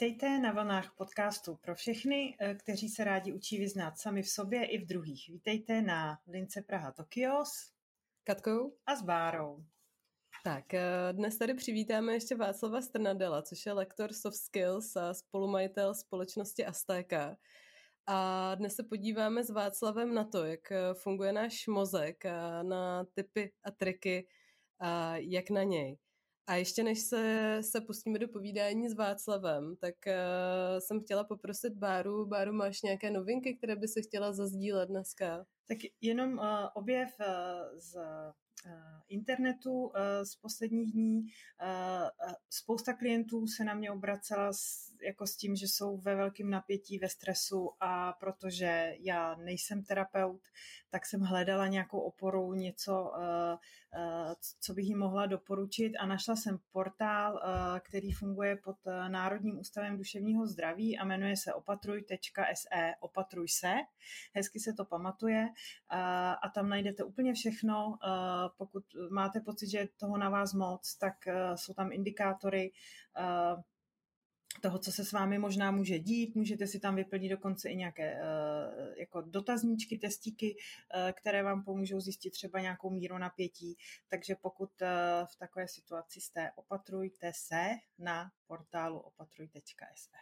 [0.00, 4.64] Vítejte na vlnách podcastu pro všechny, eh, kteří se rádi učí vyznat sami v sobě
[4.64, 5.28] i v druhých.
[5.28, 7.72] Vítejte na lince Praha Tokio s
[8.24, 9.64] Katkou a s Bárou.
[10.44, 15.94] Tak, eh, dnes tady přivítáme ještě Václava Strnadela, což je lektor soft skills a spolumajitel
[15.94, 17.36] společnosti Astéka.
[18.06, 23.04] A dnes se podíváme s Václavem na to, jak eh, funguje náš mozek, a na
[23.04, 24.28] typy a triky,
[24.78, 25.98] a jak na něj.
[26.50, 31.72] A ještě než se, se pustíme do povídání s Václavem, tak uh, jsem chtěla poprosit
[31.72, 32.26] Báru.
[32.26, 35.46] Báru, máš nějaké novinky, které by se chtěla zazdílet dneska?
[35.68, 37.98] Tak jenom uh, objev uh, z
[39.10, 41.26] internetu eh, z posledních dní.
[41.60, 46.50] Eh, spousta klientů se na mě obracela s, jako s tím, že jsou ve velkém
[46.50, 50.40] napětí, ve stresu a protože já nejsem terapeut,
[50.90, 53.12] tak jsem hledala nějakou oporu, něco,
[54.60, 57.40] co bych jim mohla doporučit a našla jsem portál,
[57.80, 58.76] který funguje pod
[59.08, 63.74] Národním ústavem duševního zdraví a jmenuje se opatruj.se, opatruj se,
[64.34, 65.48] hezky se to pamatuje
[66.42, 67.98] a tam najdete úplně všechno,
[68.56, 72.72] pokud máte pocit, že toho na vás moc, tak eh, jsou tam indikátory
[73.18, 73.62] eh,
[74.62, 76.34] toho, co se s vámi možná může dít.
[76.34, 78.20] Můžete si tam vyplnit dokonce i nějaké eh,
[79.00, 80.56] jako dotazníčky, testíky,
[81.12, 83.76] které vám pomůžou zjistit třeba nějakou míru napětí.
[84.08, 84.70] Takže pokud
[85.24, 90.16] v takové situaci jste, opatrujte se na portálu opatruj.se.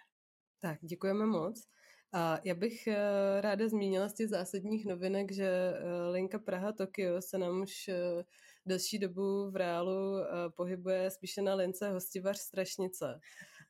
[0.61, 1.69] Tak, děkujeme moc.
[2.13, 7.39] A já bych eh, ráda zmínila z těch zásadních novinek, že eh, linka Praha-Tokio se
[7.39, 8.25] nám už eh,
[8.67, 10.17] delší dobu v reálu
[10.57, 13.21] pohybuje spíše na lince hostivař Strašnice.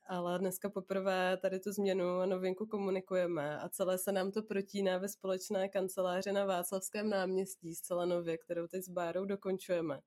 [0.05, 4.97] Ale dneska poprvé tady tu změnu a novinku komunikujeme a celé se nám to protíná
[4.97, 9.99] ve společné kanceláři na Václavském náměstí zcela nově, kterou teď s Bárou dokončujeme.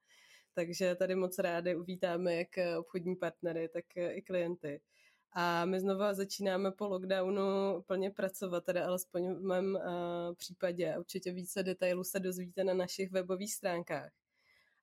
[0.54, 4.81] Takže tady moc rádi uvítáme jak obchodní partnery, tak i klienty.
[5.34, 10.94] A my znova začínáme po lockdownu plně pracovat, tedy alespoň v mém uh, případě.
[10.98, 14.12] Určitě více detailů se dozvíte na našich webových stránkách.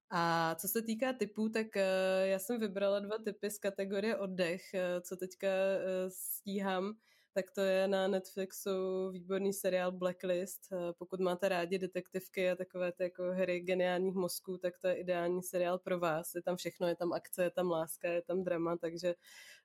[0.10, 1.82] A co se týká typů, tak uh,
[2.24, 6.94] já jsem vybrala dva typy z kategorie oddech, uh, co teďka uh, stíhám
[7.34, 10.60] tak to je na Netflixu výborný seriál Blacklist.
[10.72, 14.94] Eh, pokud máte rádi detektivky a takové ty jako hry geniálních mozků, tak to je
[14.96, 16.36] ideální seriál pro vás.
[16.36, 19.16] Je tam všechno, je tam akce, je tam láska, je tam drama, takže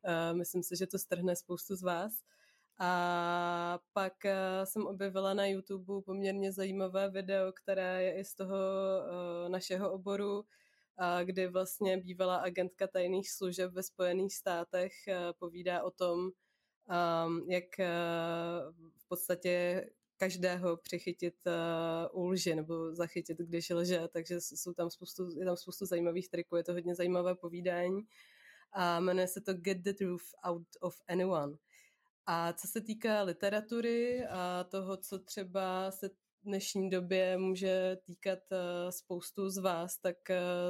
[0.04, 2.12] uh, myslím si, že to strhne spoustu z vás.
[2.78, 4.30] A pak uh,
[4.64, 8.56] jsem objevila na YouTube poměrně zajímavé video, které je i z toho
[9.48, 10.44] našeho oboru,
[11.24, 14.92] kdy vlastně bývalá agentka tajných služeb ve Spojených státech
[15.38, 16.30] povídá o tom,
[17.48, 19.84] jak uh, v podstatě
[20.16, 21.34] každého přichytit
[22.14, 26.56] uh, lži nebo zachytit, když lže, takže jsou tam spoustu, je tam spoustu zajímavých triků,
[26.56, 28.02] je to hodně zajímavé povídání
[28.72, 31.56] a jmenuje se to Get the Truth Out of Anyone.
[32.26, 36.12] A co se týká literatury a toho, co třeba se v
[36.44, 40.16] dnešní době může týkat uh, spoustu z vás, tak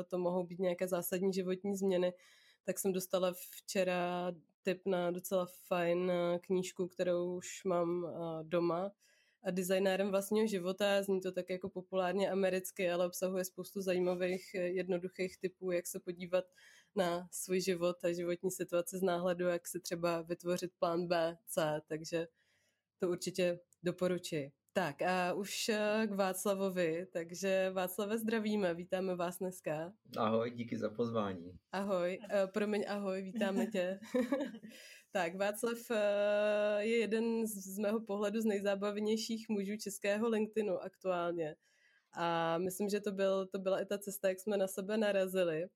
[0.09, 2.13] to mohou být nějaké zásadní životní změny,
[2.65, 4.33] tak jsem dostala včera
[4.65, 8.93] tip na docela fajn eh, knížku, kterou už mám eh, doma
[9.43, 11.03] a designérem vlastního života.
[11.03, 16.01] Zní to tak jako populárně americky, ale obsahuje spoustu zajímavých, eh, jednoduchých typů, jak se
[16.01, 16.45] podívat
[16.97, 21.81] na svůj život a životní situaci z náhledu, jak si třeba vytvořit plán B, C,
[21.89, 22.27] takže
[22.99, 24.53] to určitě doporučuji.
[24.77, 25.71] Tak a už
[26.07, 29.93] k Václavovi, takže Václave zdravíme, vítáme vás dneska.
[30.17, 31.59] Ahoj, díky za pozvání.
[31.73, 34.01] Ahoj, uh, promiň, ahoj, vítáme tě.
[35.13, 35.97] tak, Václav uh,
[36.79, 41.57] je jeden z, z mého pohledu z nejzábavnějších mužů českého LinkedInu aktuálně.
[42.13, 45.67] A myslím, že to, byl, to byla i ta cesta, jak jsme na sebe narazili,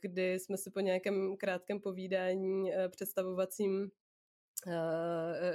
[0.00, 3.90] kdy jsme si po nějakém krátkém povídání představovacím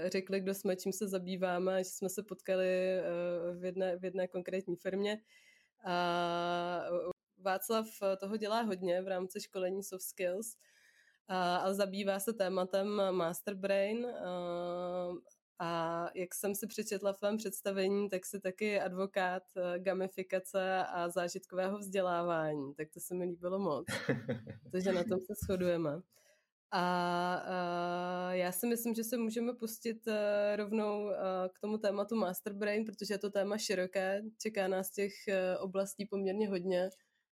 [0.05, 2.99] řekli, kdo jsme, čím se zabýváme, že jsme se potkali
[3.59, 5.21] v jedné, v jedné konkrétní firmě.
[5.85, 6.83] A
[7.37, 7.87] Václav
[8.19, 10.55] toho dělá hodně v rámci školení soft skills,
[11.27, 14.07] a zabývá se tématem Master Brain.
[15.59, 19.43] A jak jsem si přečetla v tvém představení, tak jsi taky advokát
[19.77, 22.73] gamifikace a zážitkového vzdělávání.
[22.73, 23.85] Tak to se mi líbilo moc.
[24.71, 26.01] Takže na tom se shodujeme.
[26.71, 30.13] A, a já si myslím, že se můžeme pustit uh,
[30.55, 31.11] rovnou uh,
[31.53, 36.05] k tomu tématu Master Brain, protože je to téma široké, čeká nás těch uh, oblastí
[36.05, 36.89] poměrně hodně.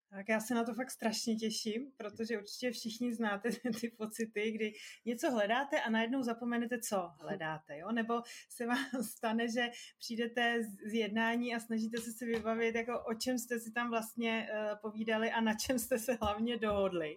[0.09, 3.49] Tak já se na to fakt strašně těším, protože určitě všichni znáte
[3.81, 4.73] ty pocity, kdy
[5.05, 7.91] něco hledáte a najednou zapomenete, co hledáte, jo?
[7.91, 13.13] Nebo se vám stane, že přijdete z jednání a snažíte se si vybavit, jako o
[13.13, 17.15] čem jste si tam vlastně uh, povídali a na čem jste se hlavně dohodli.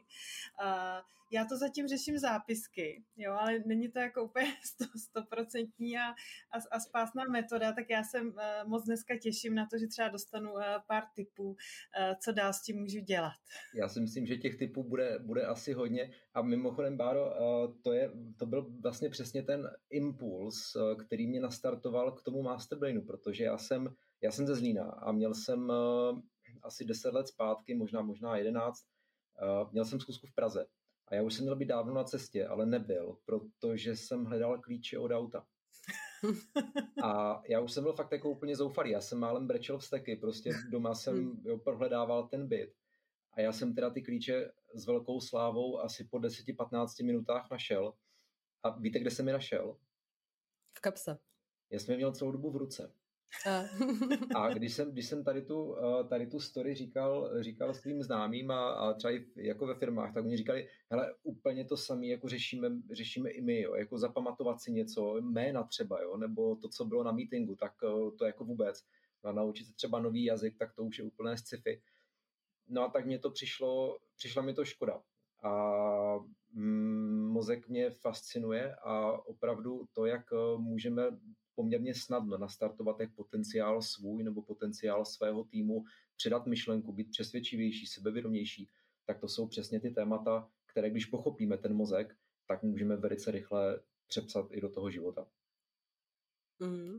[0.63, 4.47] Uh, já to zatím řeším zápisky, jo, ale není to jako úplně
[4.97, 8.33] stoprocentní a, a, a spásná metoda, tak já se uh,
[8.67, 11.57] moc dneska těším na to, že třeba dostanu uh, pár tipů, uh,
[12.23, 13.33] co dál s tím můžu dělat.
[13.75, 17.35] Já si myslím, že těch typů bude, bude asi hodně a mimochodem, Báro,
[17.83, 20.77] to, je, to byl vlastně přesně ten impuls,
[21.07, 25.35] který mě nastartoval k tomu masterbrainu, protože já jsem, já jsem ze Zlína a měl
[25.35, 25.73] jsem
[26.63, 28.83] asi 10 let zpátky, možná možná 11,
[29.43, 30.67] uh, měl jsem zkusku v Praze
[31.09, 34.99] a já už jsem měl být dávno na cestě, ale nebyl, protože jsem hledal klíče
[34.99, 35.47] od auta.
[37.05, 38.91] A já už jsem byl fakt jako úplně zoufalý.
[38.91, 42.75] Já jsem málem brečel vsteky, prostě doma jsem jo, prohledával ten byt.
[43.33, 47.95] A já jsem teda ty klíče s velkou slávou asi po 10-15 minutách našel.
[48.63, 49.79] A víte, kde jsem je našel?
[50.77, 51.19] V kapse.
[51.71, 52.93] Já jsem je měl celou dobu v ruce.
[54.37, 58.51] A, když jsem, když jsem tady, tu, eh, tady tu story říkal, říkal svým známým
[58.51, 62.29] a, a třeba i jako ve firmách, tak oni říkali, hele, úplně to samé jako
[62.29, 66.85] řešíme, řešíme i my, jo, jako zapamatovat si něco, jména třeba, jo, nebo to, co
[66.85, 68.85] bylo na meetingu, tak eh, to jako vůbec.
[69.25, 71.83] A naučit se třeba nový jazyk, tak to už je úplné sci-fi.
[72.69, 75.03] No a tak mě to přišlo, přišla mi to škoda.
[75.43, 75.53] A
[76.53, 81.03] mm, mozek mě fascinuje a opravdu to, jak eh, můžeme
[81.59, 85.85] poměrně snadno nastartovat jak potenciál svůj nebo potenciál svého týmu,
[86.17, 88.71] předat myšlenku, být přesvědčivější, sebevědomější,
[89.07, 92.17] tak to jsou přesně ty témata, které když pochopíme ten mozek,
[92.47, 95.27] tak můžeme velice rychle přepsat i do toho života.
[96.59, 96.99] Mm.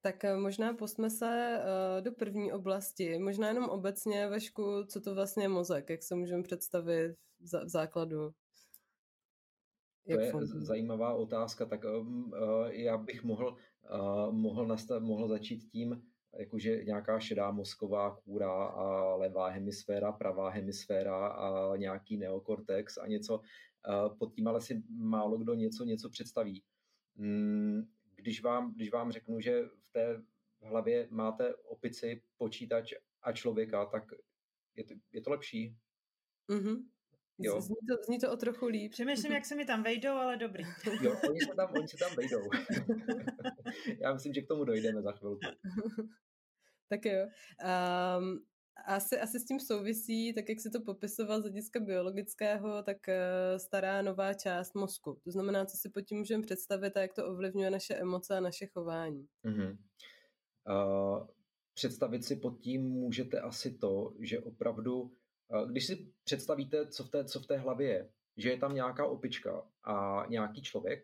[0.00, 5.14] Tak eh, možná postme se uh, do první oblasti, možná jenom obecně, Vašku, co to
[5.14, 8.30] vlastně je mozek, jak se můžeme představit v, v základu?
[10.08, 13.56] To je zajímavá otázka, tak um, uh, já bych mohl
[14.30, 16.02] mohl, nastav, mohl začít tím,
[16.38, 23.40] jakože nějaká šedá mozková kůra a levá hemisféra, pravá hemisféra a nějaký neokortex a něco.
[24.18, 26.62] Pod tím ale si málo kdo něco, něco představí.
[27.16, 27.82] Mm,
[28.14, 30.22] když vám, když vám řeknu, že v té
[30.62, 32.92] hlavě máte opici, počítač
[33.22, 34.04] a člověka, tak
[34.76, 35.76] je to, je to lepší.
[36.48, 36.84] Mm-hmm.
[37.38, 37.60] Jo.
[37.60, 38.92] Zní, to, zní to o trochu líp.
[38.92, 40.64] Přemýšlím, jak se mi tam vejdou, ale dobrý.
[41.02, 42.42] Jo, oni se tam, oni se tam vejdou.
[44.02, 45.40] Já myslím, že k tomu dojdeme za chvilku.
[46.88, 47.26] tak jo.
[48.18, 48.44] Um,
[48.86, 53.58] asi, asi s tím souvisí, tak jak si to popisoval z hlediska biologického, tak uh,
[53.58, 55.20] stará nová část mozku.
[55.24, 58.40] To znamená, co si pod tím můžeme představit a jak to ovlivňuje naše emoce a
[58.40, 59.26] naše chování.
[59.44, 59.78] Uh-huh.
[60.68, 61.26] Uh,
[61.74, 65.12] představit si pod tím můžete asi to, že opravdu
[65.66, 69.06] když si představíte, co v té, co v té hlavě je, že je tam nějaká
[69.06, 71.02] opička a nějaký člověk,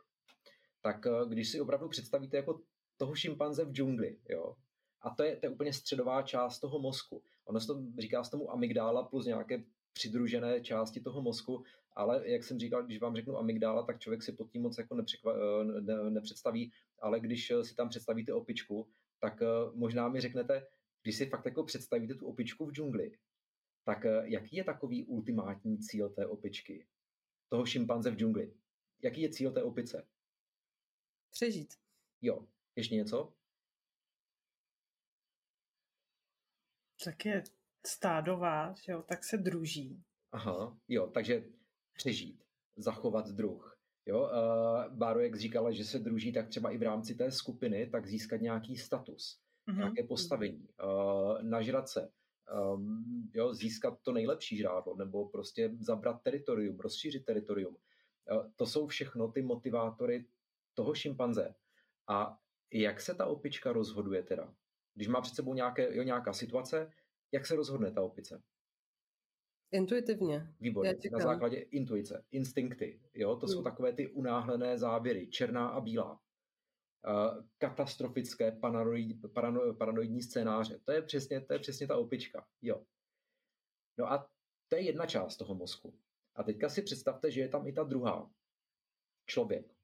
[0.84, 2.60] tak eh, když si opravdu představíte jako
[2.96, 4.56] toho šimpanze v džungli, jo,
[5.02, 7.22] a to je, to je úplně středová část toho mozku.
[7.44, 12.44] Ono se to říká z tomu amygdála plus nějaké přidružené části toho mozku, ale jak
[12.44, 15.64] jsem říkal, když vám řeknu amygdála, tak člověk si pod tím moc jako nepřekva, eh,
[15.80, 18.88] ne, nepředstaví, ale když eh, si tam představíte opičku,
[19.20, 19.42] tak
[19.74, 20.66] možná mi řeknete,
[21.02, 23.12] když si fakt jako představíte tu opičku v džungli,
[23.84, 26.86] tak eh, jaký je takový ultimátní cíl té opičky?
[27.48, 28.54] Toho šimpanze v džungli?
[29.02, 30.08] Jaký je cíl té opice?
[31.30, 31.74] Přežít.
[32.22, 32.46] Jo.
[32.76, 33.32] Ještě něco?
[37.04, 37.42] Tak je
[37.86, 40.04] stádová, že jo, tak se druží.
[40.32, 41.44] Aha, jo, takže
[41.94, 42.44] přežít,
[42.76, 43.78] zachovat druh.
[44.06, 47.86] Jo, uh, Báro, jak říkala, že se druží, tak třeba i v rámci té skupiny,
[47.90, 49.76] tak získat nějaký status, mm-hmm.
[49.76, 52.12] nějaké postavení, uh, nažrat se,
[52.74, 57.76] um, jo, získat to nejlepší žrádlo nebo prostě zabrat teritorium, rozšířit teritorium.
[58.32, 60.26] Uh, to jsou všechno ty motivátory
[60.74, 61.54] toho šimpanze.
[62.08, 62.38] A
[62.72, 64.54] jak se ta opička rozhoduje teda?
[64.94, 66.90] Když má před sebou nějaké, jo, nějaká situace,
[67.32, 68.42] jak se rozhodne ta opice?
[69.72, 70.54] Intuitivně.
[70.60, 73.00] Výborně, na základě intuice, instinkty.
[73.14, 73.36] Jo?
[73.36, 73.52] To mm.
[73.52, 73.64] jsou hmm.
[73.64, 76.20] takové ty unáhlené závěry, černá a bílá.
[77.06, 80.78] Eh, katastrofické paranoid, parano, paranoidní scénáře.
[80.84, 82.46] To je, přesně, to je přesně ta opička.
[82.62, 82.84] Jo.
[83.98, 84.30] No a
[84.68, 85.98] to je jedna část toho mozku.
[86.34, 88.30] A teďka si představte, že je tam i ta druhá.
[89.26, 89.74] Člověk.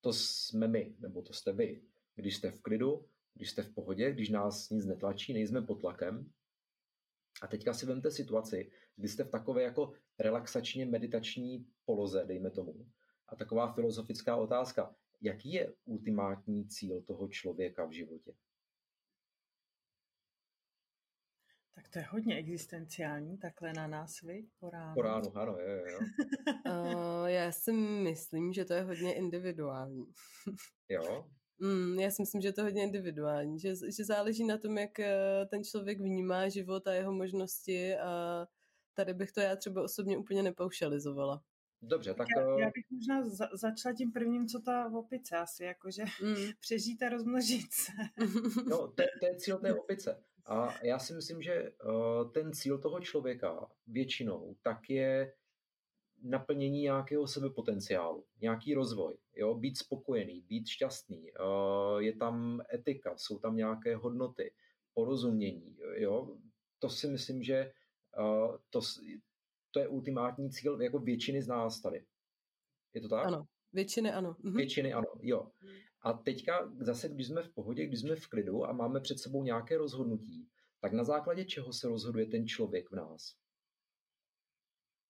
[0.00, 1.82] To jsme my, nebo to jste vy.
[2.14, 6.30] Když jste v klidu, když jste v pohodě, když nás nic netlačí, nejsme pod tlakem.
[7.42, 12.90] A teďka si vemte situaci, kdy jste v takové jako relaxačně meditační poloze, dejme tomu.
[13.28, 18.34] A taková filozofická otázka jaký je ultimátní cíl toho člověka v životě?
[21.74, 24.94] Tak to je hodně existenciální, takhle na nás, vy, po ránu.
[24.94, 25.98] Po ránu, ano, jo, jo.
[26.66, 30.12] uh, já si myslím, že to je hodně individuální.
[30.88, 31.30] jo?
[31.58, 34.98] Mm, já si myslím, že to je hodně individuální, že, že záleží na tom, jak
[35.00, 38.46] eh, ten člověk vnímá život a jeho možnosti a
[38.94, 41.42] tady bych to já třeba osobně úplně nepaušalizovala.
[41.86, 42.28] Dobře, tak...
[42.36, 46.34] Já, já bych možná za, začala tím prvním, co ta opice asi, jakože mm.
[46.60, 47.92] přežít a rozmnožit se.
[48.68, 50.24] no, to, to je cíl té opice.
[50.46, 55.34] A já si myslím, že uh, ten cíl toho člověka většinou tak je
[56.22, 59.54] naplnění nějakého sebepotenciálu, nějaký rozvoj, jo?
[59.54, 64.54] být spokojený, být šťastný, uh, je tam etika, jsou tam nějaké hodnoty,
[64.94, 65.76] porozumění.
[65.94, 66.36] Jo?
[66.78, 67.72] To si myslím, že
[68.18, 68.80] uh, to,
[69.74, 72.04] to je ultimátní cíl jako většiny z nás tady.
[72.94, 73.26] Je to tak?
[73.26, 74.36] Ano, většiny ano.
[74.42, 74.56] Mhm.
[74.56, 75.50] Většiny ano, jo.
[76.02, 79.42] A teďka zase, když jsme v pohodě, když jsme v klidu a máme před sebou
[79.42, 80.48] nějaké rozhodnutí,
[80.80, 83.36] tak na základě čeho se rozhoduje ten člověk v nás?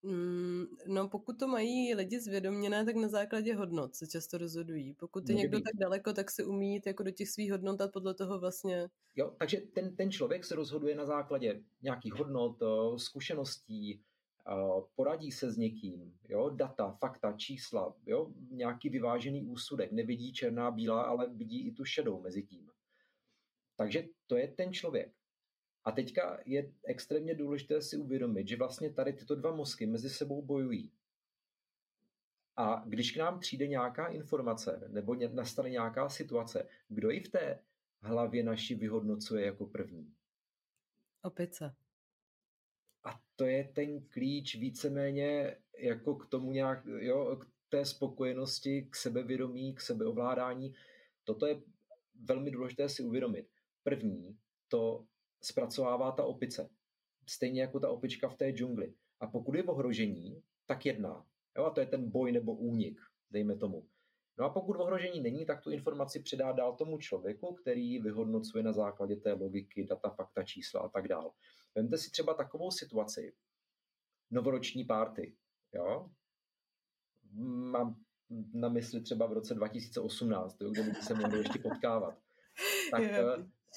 [0.02, 4.94] Mm, no pokud to mají lidi zvědoměné, tak na základě hodnot se často rozhodují.
[4.94, 5.64] Pokud je někdo být.
[5.64, 8.88] tak daleko, tak se umí jít jako do těch svých hodnot a podle toho vlastně...
[9.16, 14.02] Jo, takže ten, ten člověk se rozhoduje na základě nějakých hodnot, eh, zkušeností,
[14.94, 21.02] poradí se s někým, jo, data, fakta, čísla, jo, nějaký vyvážený úsudek, nevidí černá, bílá,
[21.02, 22.70] ale vidí i tu šedou mezi tím.
[23.76, 25.12] Takže to je ten člověk.
[25.84, 30.42] A teďka je extrémně důležité si uvědomit, že vlastně tady tyto dva mozky mezi sebou
[30.42, 30.92] bojují.
[32.56, 37.58] A když k nám přijde nějaká informace nebo nastane nějaká situace, kdo ji v té
[38.00, 40.14] hlavě naší vyhodnocuje jako první?
[41.22, 41.74] Opice.
[43.04, 48.96] A to je ten klíč víceméně jako k tomu nějak, jo, k té spokojenosti, k
[48.96, 50.74] sebevědomí, k sebeovládání.
[51.24, 51.62] Toto je
[52.24, 53.46] velmi důležité si uvědomit.
[53.82, 55.04] První, to
[55.42, 56.70] zpracovává ta opice.
[57.28, 58.94] Stejně jako ta opička v té džungli.
[59.20, 61.26] A pokud je v ohrožení, tak jedná.
[61.58, 63.86] Jo, a to je ten boj nebo únik, dejme tomu.
[64.38, 68.72] No a pokud ohrožení není, tak tu informaci předá dál tomu člověku, který vyhodnocuje na
[68.72, 71.32] základě té logiky, data, fakta, čísla a tak dál.
[71.74, 73.34] Vemte si třeba takovou situaci,
[74.30, 75.36] novoroční párty,
[75.74, 76.10] jo?
[77.70, 78.04] Mám
[78.54, 82.18] na mysli třeba v roce 2018, jo, kde se mohli ještě potkávat.
[82.90, 83.02] Tak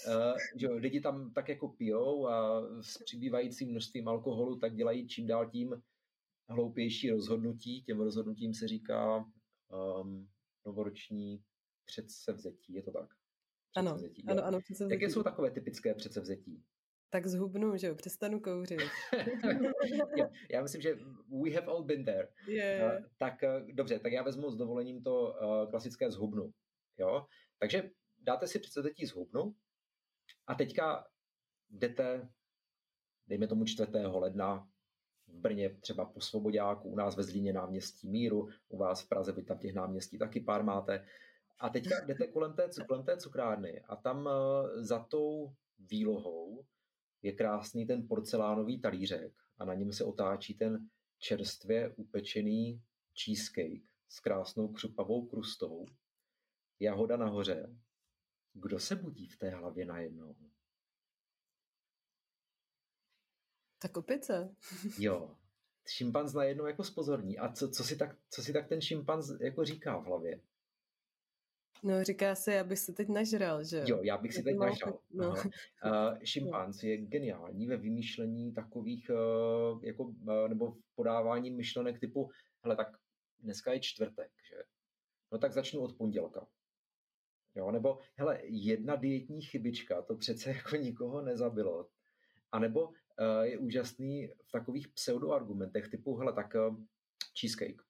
[0.08, 5.28] Uh, že lidi tam tak jako pijou a s přibývajícím množstvím alkoholu tak dělají čím
[5.28, 5.84] dál tím
[6.50, 7.84] hloupější rozhodnutí.
[7.84, 9.26] Těm rozhodnutím se říká
[10.02, 10.30] um,
[10.66, 11.44] novoroční
[11.86, 13.10] předsevzetí, je to tak?
[13.76, 15.02] Ano, ano, ano, předsevzetí.
[15.02, 16.64] Jaké jsou takové typické předsevzetí?
[17.10, 18.80] Tak zhubnu, že jo, přestanu kouřit.
[20.18, 20.96] já, já myslím, že
[21.44, 22.28] we have all been there.
[22.48, 23.00] Yeah.
[23.00, 26.52] Uh, tak uh, dobře, tak já vezmu s dovolením to uh, klasické zhubnu.
[26.98, 27.26] Jo?
[27.60, 29.56] Takže dáte si předsevzetí zhubnu
[30.48, 31.08] a teďka
[31.70, 32.30] jdete,
[33.28, 33.92] dejme tomu 4.
[33.94, 34.68] ledna,
[35.28, 39.32] v Brně třeba po Svobodáku, u nás ve Zlíně náměstí Míru, u vás v Praze,
[39.32, 41.06] vy tam těch náměstí taky pár máte.
[41.60, 46.66] A teďka jdete kolem té, kolem té cukrárny a tam eh, za tou výlohou
[47.28, 52.82] je krásný ten porcelánový talířek a na něm se otáčí ten čerstvě upečený
[53.24, 55.86] cheesecake s krásnou křupavou krustou,
[56.80, 57.78] jahoda nahoře
[58.60, 60.36] kdo se budí v té hlavě najednou?
[63.80, 64.56] Tak opice.
[65.00, 65.36] jo.
[65.88, 67.38] Šimpanz najednou jako spozorní.
[67.38, 70.42] A co, co, si tak, co si tak ten šimpanz jako říká v hlavě?
[71.84, 74.00] No, říká se, já bych se teď nažral, že jo?
[74.04, 75.00] já bych si teď nažral.
[75.14, 75.30] No.
[75.30, 75.36] Uh,
[76.24, 82.30] šimpanz je geniální ve vymýšlení takových, uh, jako, uh, nebo v podávání myšlenek typu,
[82.64, 82.98] hele, tak
[83.40, 84.64] dneska je čtvrtek, že?
[85.32, 86.48] No tak začnu od pondělka.
[87.56, 87.72] Jo?
[87.72, 91.90] Nebo, hele, jedna dietní chybička, to přece jako nikoho nezabilo.
[92.52, 92.96] A nebo uh,
[93.42, 96.78] je úžasný v takových pseudoargumentech typu, hele, tak uh,
[97.40, 97.82] cheesecake,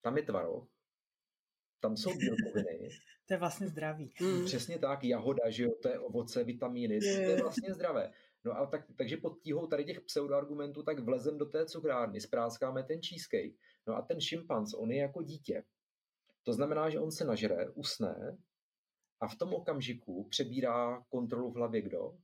[0.00, 0.68] tam je tvaroh,
[1.84, 2.88] tam jsou bílkoviny.
[3.26, 4.12] to je vlastně zdravý.
[4.20, 4.44] Mm.
[4.44, 8.12] Přesně tak, jahoda, že jo, to je ovoce, vitamíny, to je vlastně zdravé.
[8.44, 12.82] No a tak, takže pod tíhou tady těch pseudoargumentů tak vlezem do té cukrárny, spráskáme
[12.82, 13.56] ten cheesecake.
[13.86, 15.64] No a ten šimpanz, on je jako dítě.
[16.42, 18.38] To znamená, že on se nažere, usne
[19.20, 22.18] a v tom okamžiku přebírá kontrolu v hlavě kdo?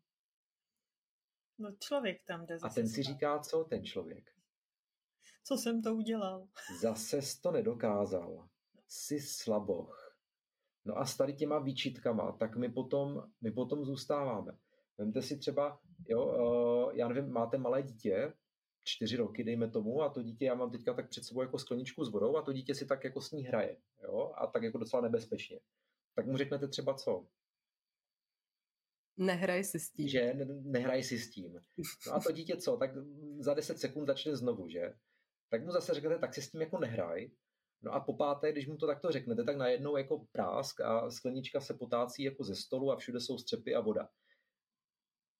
[1.59, 2.59] No člověk tam jde.
[2.62, 4.31] A ten si říká, co ten člověk?
[5.45, 6.49] Co jsem to udělal?
[6.81, 8.50] Zase to nedokázal.
[8.91, 10.17] Jsi slaboch.
[10.85, 14.59] No a s tady těma výčitkama, tak my potom, my potom zůstáváme.
[14.99, 18.33] Vemte si třeba, jo, uh, já nevím, máte malé dítě,
[18.85, 22.05] čtyři roky, dejme tomu, a to dítě, já mám teďka tak před sebou jako skleničku
[22.05, 24.79] s vodou a to dítě si tak jako s ní hraje, jo, a tak jako
[24.79, 25.61] docela nebezpečně
[26.21, 27.27] tak mu řeknete třeba co?
[29.17, 30.09] Nehraj si s tím.
[30.09, 31.61] Že nehraj si s tím.
[32.07, 32.77] No a to dítě co?
[32.77, 32.91] Tak
[33.39, 34.95] za 10 sekund začne znovu, že?
[35.49, 37.31] Tak mu zase řeknete, tak si s tím jako nehraj.
[37.83, 41.61] No a po páté, když mu to takto řeknete, tak najednou jako prásk a sklenička
[41.61, 44.09] se potácí jako ze stolu a všude jsou střepy a voda.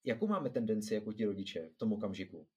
[0.05, 2.49] Jakou máme tendenci jako ti rodiče v tom okamžiku?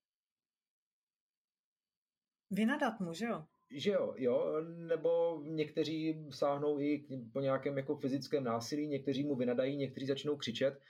[2.52, 3.46] Vynadat mu, že jo?
[3.70, 9.78] Že jo, jo, nebo někteří sáhnou i po nějakém jako fyzickém násilí, někteří mu vynadají,
[9.78, 10.82] někteří začnou křičet.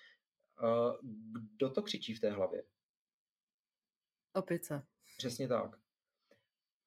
[1.56, 2.64] Kdo to křičí v té hlavě?
[4.34, 4.86] Opice.
[5.18, 5.83] Přesně tak.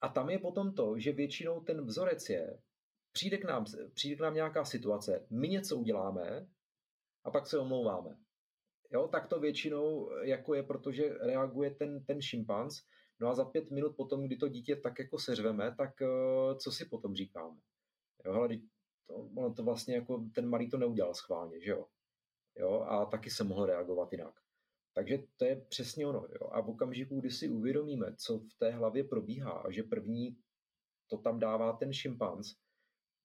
[0.07, 2.63] A tam je potom to, že většinou ten vzorec je,
[3.13, 6.47] přijde k nám, přijde k nám nějaká situace, my něco uděláme
[7.25, 8.17] a pak se omlouváme.
[8.93, 12.83] Jo, tak to většinou jako je, protože reaguje ten, ten šimpanz,
[13.21, 16.73] no a za pět minut potom, kdy to dítě tak jako seřveme, tak uh, co
[16.73, 17.57] si potom říkáme?
[18.25, 18.49] Jo, ale
[19.07, 21.87] to, ono to vlastně jako ten malý to neudělal schválně, že jo?
[22.57, 24.35] Jo, a taky se mohl reagovat jinak.
[24.97, 26.27] Takže to je přesně ono.
[26.41, 26.49] Jo?
[26.53, 30.37] A v okamžiku, kdy si uvědomíme, co v té hlavě probíhá a že první
[31.11, 32.55] to tam dává ten šimpanz,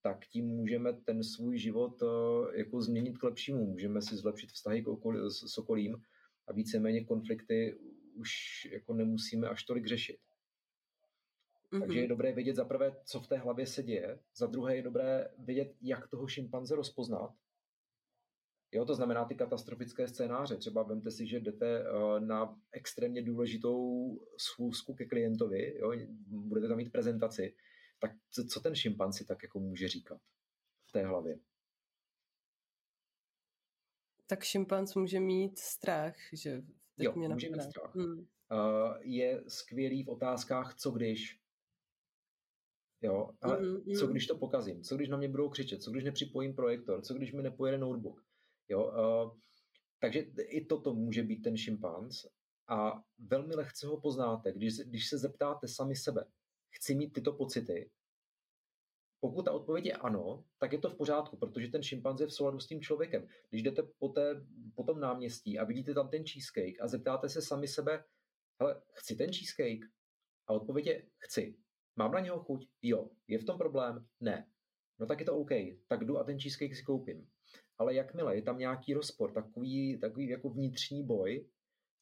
[0.02, 2.10] tak tím můžeme ten svůj život uh,
[2.56, 3.66] jako změnit k lepšímu.
[3.66, 6.02] Můžeme si zlepšit vztahy k okolí, s, s okolím
[6.48, 7.80] a víceméně konflikty
[8.16, 8.32] už
[8.72, 10.20] jako nemusíme až tolik řešit.
[11.72, 11.80] Mm-hmm.
[11.80, 14.82] Takže je dobré vědět za prvé, co v té hlavě se děje, za druhé je
[14.82, 17.32] dobré vědět, jak toho šimpanze rozpoznat
[18.74, 20.58] Jo, to znamená ty katastrofické scénáře.
[20.58, 25.94] Třeba vemte si, že jdete uh, na extrémně důležitou schůzku ke klientovi, jo,
[26.28, 27.56] budete tam mít prezentaci,
[28.00, 28.12] tak
[28.50, 30.22] co, ten šimpanzi tak jako může říkat
[30.86, 31.40] v té hlavě?
[34.28, 36.62] Tak šimpanz může mít strach, že
[36.98, 37.96] Teď jo, může mít strach.
[37.96, 38.20] Hmm.
[38.20, 38.26] Uh,
[39.02, 41.42] je skvělý v otázkách, co když.
[43.02, 44.84] Jo, ale mm, co když to pokazím?
[44.84, 45.84] Co když na mě budou křičet?
[45.84, 47.02] Co když nepřipojím projektor?
[47.02, 48.24] Co když mi nepojede notebook?
[48.72, 48.92] Jo?
[50.00, 52.26] Takže i toto může být ten šimpanz
[52.68, 56.26] a velmi lehce ho poznáte, když, když se zeptáte sami sebe,
[56.76, 57.92] chci mít tyto pocity,
[59.20, 62.34] pokud ta odpověď je ano, tak je to v pořádku, protože ten šimpanz je v
[62.34, 63.28] souladu s tím člověkem.
[63.50, 67.42] Když jdete po, té, po tom náměstí a vidíte tam ten cheesecake a zeptáte se
[67.42, 68.04] sami sebe,
[68.60, 69.92] hele, chci ten cheesecake?
[70.48, 71.58] A odpověď je chci.
[71.96, 72.68] Mám na něho chuť?
[72.82, 73.10] Jo.
[73.28, 74.08] Je v tom problém?
[74.20, 74.52] Ne.
[75.00, 75.52] No tak je to OK.
[75.88, 77.31] Tak jdu a ten cheesecake si koupím
[77.82, 81.48] ale jakmile je tam nějaký rozpor, takový, takový jako vnitřní boj,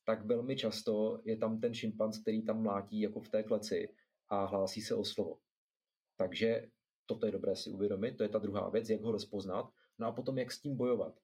[0.05, 3.89] tak velmi často je tam ten šimpanz, který tam mlátí jako v té kleci
[4.27, 5.39] a hlásí se o slovo.
[6.17, 6.67] Takže
[7.05, 10.11] toto je dobré si uvědomit, to je ta druhá věc, jak ho rozpoznat, no a
[10.11, 11.19] potom jak s tím bojovat.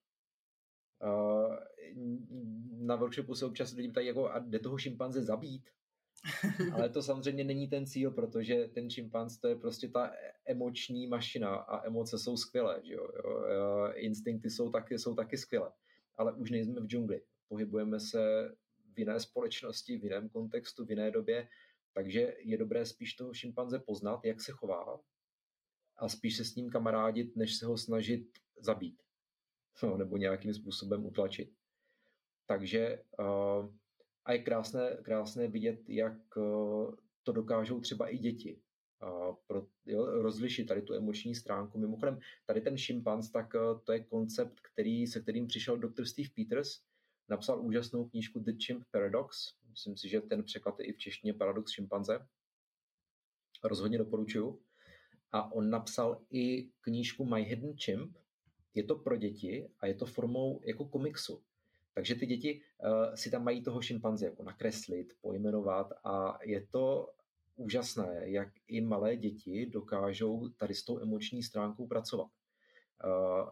[2.71, 5.69] Na workshopu se občas lidi ptají, jako, a jde toho šimpanze zabít?
[6.73, 10.11] Ale to samozřejmě není ten cíl, protože ten šimpanz to je prostě ta
[10.45, 12.81] emoční mašina a emoce jsou skvělé.
[12.83, 13.07] Že jo?
[13.93, 15.71] Instinkty jsou taky, jsou taky skvělé.
[16.17, 17.21] Ale už nejsme v džungli.
[17.47, 18.51] Pohybujeme se
[18.93, 21.47] v jiné společnosti, v jiném kontextu, v jiné době,
[21.93, 24.99] takže je dobré spíš toho šimpanze poznat, jak se chová
[25.97, 28.27] a spíš se s ním kamarádit, než se ho snažit
[28.59, 29.01] zabít
[29.83, 31.53] no, nebo nějakým způsobem utlačit.
[32.45, 33.75] Takže uh,
[34.25, 36.41] a je krásné, krásné vidět, jak eh,
[37.23, 38.61] to dokážou třeba i děti.
[39.01, 41.77] A pro, jo, rozlišit tady tu emoční stránku.
[41.77, 46.05] Mimochodem, tady ten šimpanz, tak eh, to je koncept, který, se kterým přišel dr.
[46.05, 46.81] Steve Peters,
[47.29, 49.53] napsal úžasnou knížku The Chimp Paradox.
[49.69, 52.27] Myslím si, že ten překlad je i v češtině Paradox šimpanze.
[53.63, 54.61] Rozhodně doporučuju.
[55.31, 58.17] A on napsal i knížku My Hidden Chimp.
[58.73, 61.43] Je to pro děti a je to formou jako komiksu.
[61.95, 67.09] Takže ty děti uh, si tam mají toho šimpanze jako nakreslit, pojmenovat a je to
[67.55, 72.27] úžasné, jak i malé děti dokážou tady s tou emoční stránkou pracovat.
[73.05, 73.49] Uh,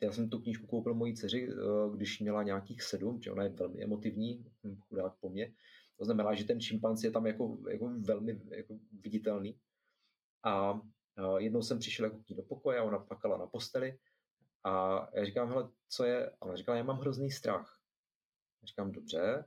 [0.00, 3.48] já jsem tu knížku koupil mojí dceři, uh, když měla nějakých sedm, že ona je
[3.48, 5.52] velmi emotivní, hm, chudák po mně.
[5.98, 9.58] To znamená, že ten šimpanz je tam jako, jako velmi jako viditelný.
[10.44, 10.80] A
[11.38, 13.98] jednou jsem přišel jako k ní do pokoje a ona plakala na posteli
[14.66, 16.30] a já říkám, hele, co je?
[16.30, 17.80] A ona říkala, já mám hrozný strach.
[18.62, 19.44] Já říkám, dobře,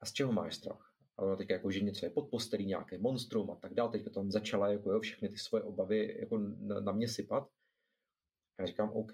[0.00, 0.94] a z čeho máš strach?
[1.16, 3.90] A ona teď jako, že něco je pod postelí, nějaké monstrum a tak dále.
[3.90, 7.48] Teďka tam začala jako jo, všechny ty svoje obavy jako na, na mě sypat.
[8.58, 9.12] A já říkám, OK,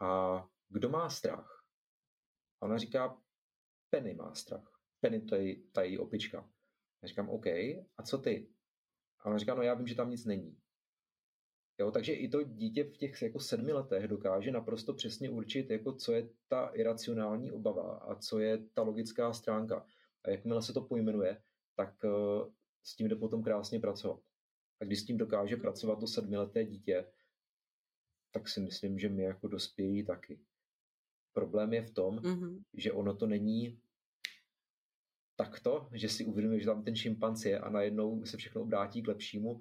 [0.00, 1.64] a kdo má strach?
[2.60, 3.22] A ona říká,
[3.90, 4.80] Penny má strach.
[5.00, 6.50] Penny to je ta její opička.
[7.02, 8.52] Já říkám, OK, a co ty?
[9.20, 10.60] A ona říká, no já vím, že tam nic není.
[11.80, 15.92] Jo, takže i to dítě v těch jako sedmi letech dokáže naprosto přesně určit, jako
[15.92, 19.86] co je ta iracionální obava a co je ta logická stránka.
[20.24, 21.42] A jakmile se to pojmenuje,
[21.76, 24.20] tak uh, s tím jde potom krásně pracovat.
[24.80, 27.06] A když s tím dokáže pracovat to sedmileté dítě,
[28.30, 30.40] tak si myslím, že my jako dospělí taky.
[31.32, 32.62] Problém je v tom, mm-hmm.
[32.74, 33.80] že ono to není
[35.36, 39.08] takto, že si uvědomí, že tam ten šimpanz je a najednou se všechno obrátí k
[39.08, 39.60] lepšímu,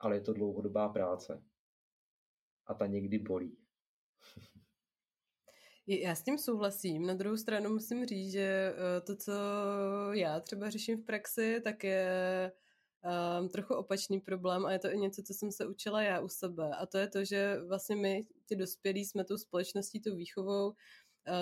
[0.00, 1.42] ale je to dlouhodobá práce.
[2.66, 3.56] A ta někdy bolí.
[5.86, 7.06] Já s tím souhlasím.
[7.06, 9.32] Na druhou stranu musím říct, že eh, to, co
[10.12, 12.52] já třeba řeším v praxi, tak je
[13.40, 16.28] um, trochu opačný problém a je to i něco, co jsem se učila já u
[16.28, 16.70] sebe.
[16.78, 20.74] A to je to, že vlastně my, ti dospělí, jsme tou společností, tou výchovou, uh,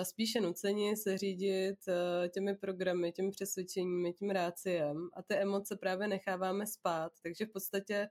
[0.03, 6.07] spíše nuceni se řídit uh, těmi programy, těmi přesvědčeními, tím ráciem a ty emoce právě
[6.07, 7.11] necháváme spát.
[7.21, 8.07] Takže v podstatě uh,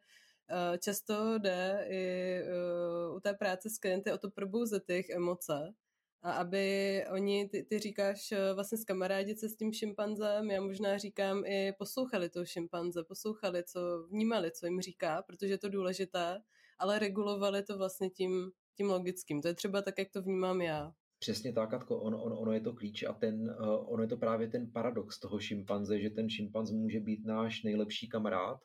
[0.78, 5.74] často jde i uh, u té práce s klienty o to probouzet těch emoce,
[6.22, 10.60] a aby oni, ty, ty říkáš eh, vlastně s kamarádit se s tím šimpanzem, já
[10.60, 15.68] možná říkám i poslouchali toho šimpanze, poslouchali, co vnímali, co jim říká, protože je to
[15.68, 16.42] důležité,
[16.78, 19.42] ale regulovali to vlastně tím, tím logickým.
[19.42, 20.92] To je třeba tak, jak to vnímám já.
[21.18, 24.16] Přesně tak, Katko, ono, ono, ono je to klíč a ten, uh, ono je to
[24.16, 28.58] právě ten paradox toho šimpanze, že ten šimpanz může být náš nejlepší kamarád,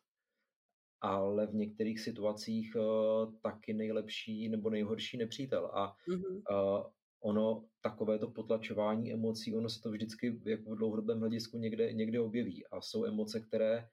[1.02, 5.66] ale v některých situacích uh, taky nejlepší nebo nejhorší nepřítel.
[5.66, 6.42] A mm-hmm.
[6.52, 6.84] uh,
[7.22, 12.68] ono takovéto potlačování emocí, ono se to vždycky jako v dlouhodobém hledisku někde, někde objeví
[12.68, 13.88] a jsou emoce, které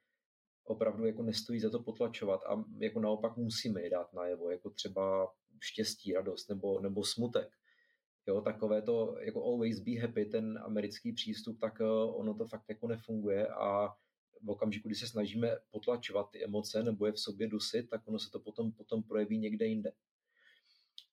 [0.65, 5.33] opravdu jako nestojí za to potlačovat a jako naopak musíme je dát najevo, jako třeba
[5.61, 7.49] štěstí, radost nebo, nebo smutek.
[8.27, 12.65] Jo, takové to jako always be happy, ten americký přístup, tak eh, ono to fakt
[12.69, 13.89] jako nefunguje a
[14.43, 18.19] v okamžiku, kdy se snažíme potlačovat ty emoce nebo je v sobě dusit, tak ono
[18.19, 19.93] se to potom, potom projeví někde jinde.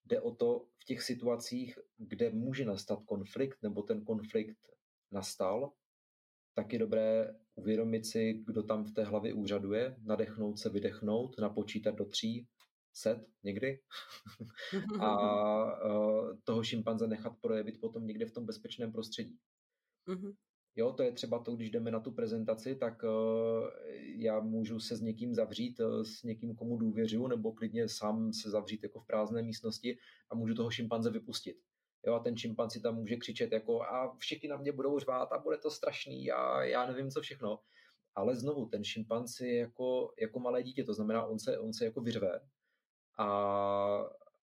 [0.04, 4.58] Jde o to v těch situacích, kde může nastat konflikt nebo ten konflikt
[5.10, 5.72] nastal,
[6.54, 11.94] tak je dobré uvědomit si, kdo tam v té hlavě úřaduje, nadechnout se, vydechnout, napočítat
[11.94, 12.48] do tří,
[12.92, 13.80] set někdy
[15.00, 19.38] a uh, toho šimpanze nechat projevit potom někde v tom bezpečném prostředí.
[20.08, 20.34] Mm-hmm.
[20.76, 23.68] Jo, to je třeba to, když jdeme na tu prezentaci, tak uh,
[24.16, 28.50] já můžu se s někým zavřít, uh, s někým, komu důvěřuju, nebo klidně sám se
[28.50, 29.98] zavřít jako v prázdné místnosti
[30.30, 31.56] a můžu toho šimpanze vypustit.
[32.06, 35.32] Jo, a ten šimpanz si tam může křičet jako a všichni na mě budou řvát
[35.32, 37.58] a bude to strašný a já nevím co všechno.
[38.14, 41.84] Ale znovu, ten šimpanz je jako, jako malé dítě, to znamená, on se, on se
[41.84, 42.40] jako vyřve
[43.18, 43.28] a,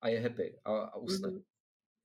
[0.02, 1.30] a je happy a, a usne.
[1.30, 1.44] Mm-hmm.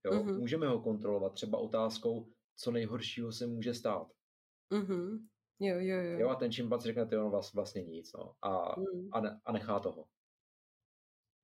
[0.05, 0.39] Jo, mm-hmm.
[0.39, 2.29] Můžeme ho kontrolovat třeba otázkou,
[2.61, 4.13] co nejhoršího se může stát.
[4.71, 5.27] Mm-hmm.
[5.61, 6.19] Jo, jo, jo.
[6.19, 8.35] Jo, a ten šimpanz řekne, ty ono vlastně nic, no.
[8.43, 9.09] A, mm.
[9.13, 10.07] a, ne, a nechá toho.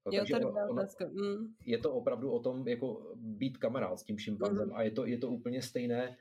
[0.06, 1.54] No, jo, to ono, mm.
[1.60, 4.74] Je to opravdu o tom, jako být kamarád s tím šimpanzem mm.
[4.74, 6.16] a je to, je to úplně stejné,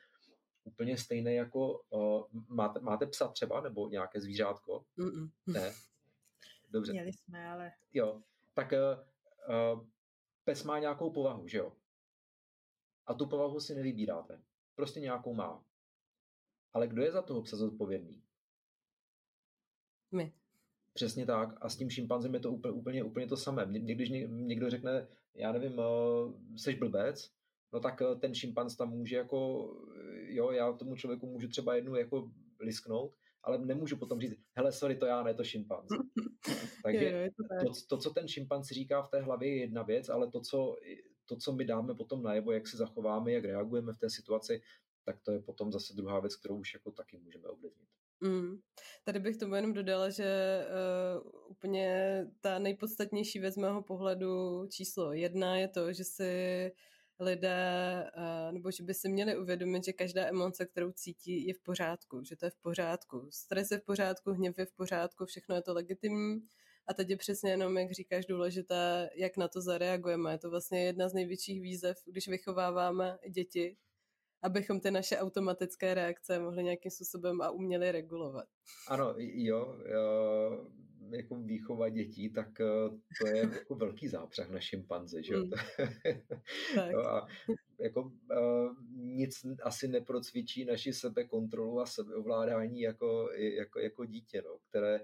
[0.64, 4.86] úplně stejné jako, uh, máte, máte psa třeba, nebo nějaké zvířátko?
[4.98, 5.30] Mm-mm.
[5.48, 5.72] Ne?
[6.70, 6.92] Dobře.
[6.92, 7.72] Měli jsme, ale...
[7.94, 8.22] Jo,
[8.54, 9.88] tak uh, uh,
[10.44, 11.74] pes má nějakou povahu, že jo?
[13.06, 14.42] A tu povahu si nevybíráte.
[14.76, 15.64] Prostě nějakou má.
[16.74, 18.24] Ale kdo je za toho psa zodpovědný?
[20.12, 20.34] My.
[20.94, 21.58] Přesně tak.
[21.62, 23.66] A s tím šimpanzem je to úplně, úplně, úplně to samé.
[23.66, 27.32] Když někdo řekne, já nevím, uh, seš blbec,
[27.74, 29.70] no tak uh, ten šimpanz tam může jako,
[30.28, 34.96] jo, já tomu člověku můžu třeba jednu jako lisknout, ale nemůžu potom říct, hele, sorry,
[34.96, 35.90] to já ne, to šimpanz.
[36.84, 39.84] Takže jo, jo, to, to, to, co ten šimpanz říká v té hlavě, je jedna
[39.84, 40.76] věc, ale to, co
[41.26, 44.62] to, co my dáme potom najevo, jak se zachováme, jak reagujeme v té situaci,
[45.04, 47.90] tak to je potom zase druhá věc, kterou už jako taky můžeme ovlivnit.
[48.22, 48.60] Mm.
[49.04, 50.62] Tady bych tomu jenom dodala, že
[51.16, 56.72] uh, úplně ta nejpodstatnější věc z mého pohledu číslo jedna je to, že si
[57.20, 61.60] lidé, uh, nebo že by si měli uvědomit, že každá emoce, kterou cítí, je v
[61.60, 63.28] pořádku, že to je v pořádku.
[63.30, 66.42] Stres je v pořádku, hněv je v pořádku, všechno je to legitimní
[66.88, 70.32] a teď je přesně jenom, jak říkáš, důležité, jak na to zareagujeme.
[70.32, 73.78] Je to vlastně jedna z největších výzev, když vychováváme děti,
[74.42, 78.46] abychom ty naše automatické reakce mohli nějakým způsobem a uměli regulovat.
[78.88, 80.68] Ano, jo, jo
[81.12, 82.90] jako výchova dětí, tak eh,
[83.22, 85.44] to je jako velký zápřah na šimpanze, že jo?
[85.46, 85.52] Mm.
[86.76, 86.96] tak.
[86.96, 87.28] a
[87.80, 95.00] jako uh, nic asi neprocvičí naši sebekontrolu a sebeovládání jako, jako, jako dítě, no, které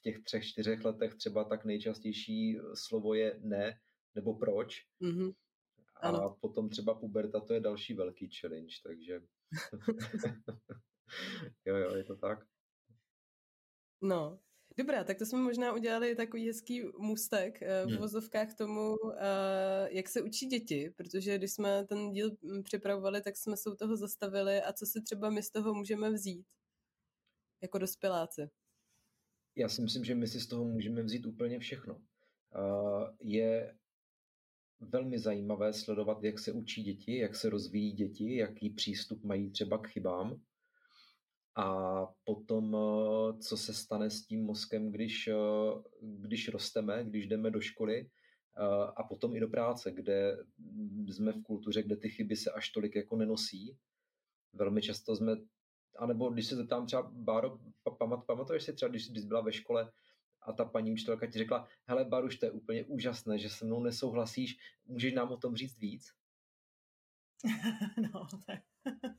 [0.00, 3.80] v těch třech, čtyřech letech třeba tak nejčastější slovo je ne
[4.14, 4.86] nebo proč.
[5.00, 5.34] Mm-hmm.
[5.96, 6.36] A ano.
[6.40, 9.20] potom třeba puberta, to je další velký challenge, takže
[11.64, 12.46] jo, jo, je to tak.
[14.02, 14.40] No,
[14.76, 18.00] Dobrá, tak to jsme možná udělali takový hezký můstek uh, v hmm.
[18.00, 19.12] vozovkách k tomu, uh,
[19.88, 23.74] jak se učí děti, protože když jsme ten díl hm, připravovali, tak jsme se u
[23.74, 26.46] toho zastavili a co si třeba my z toho můžeme vzít
[27.62, 28.50] jako dospěláci
[29.56, 32.02] já si myslím, že my si z toho můžeme vzít úplně všechno.
[33.20, 33.74] Je
[34.80, 39.78] velmi zajímavé sledovat, jak se učí děti, jak se rozvíjí děti, jaký přístup mají třeba
[39.78, 40.40] k chybám.
[41.56, 45.34] A potom, eh, co se stane s tím mozkem, když, eh,
[46.00, 48.10] když rosteme, když jdeme do školy
[48.96, 50.38] a potom i do práce, kde
[51.08, 53.76] jsme v kultuře, kde ty chyby se až tolik jako nenosí.
[54.52, 55.36] Velmi často jsme,
[55.98, 57.58] anebo když se zeptám třeba, Báro,
[57.98, 59.92] pamat, pamatuješ si třeba, když, když byla ve škole,
[60.42, 63.82] a ta paní učitelka ti řekla, hele Baruš, to je úplně úžasné, že se mnou
[63.82, 66.12] nesouhlasíš, můžeš nám o tom říct víc?
[68.12, 68.60] no, tak.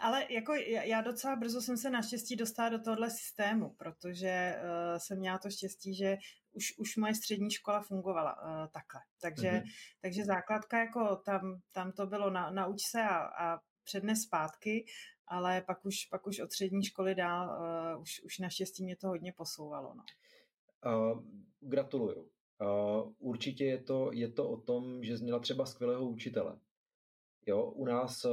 [0.00, 5.18] Ale jako já docela brzo jsem se naštěstí dostala do tohohle systému, protože uh, jsem
[5.18, 6.16] měla to štěstí, že
[6.52, 9.00] už, už moje střední škola fungovala uh, takhle.
[9.20, 9.70] Takže, mm-hmm.
[10.00, 14.86] takže základka, jako tam, tam to bylo na, nauč se a, a přednes zpátky,
[15.28, 17.60] ale pak už, pak už od střední školy dál
[17.94, 19.94] uh, už, už naštěstí mě to hodně posouvalo.
[19.94, 20.04] No.
[20.86, 21.24] Uh,
[21.60, 22.30] gratuluju.
[22.60, 26.58] Uh, určitě je to, je to o tom, že měla třeba skvělého učitele.
[27.46, 28.26] Jo, u nás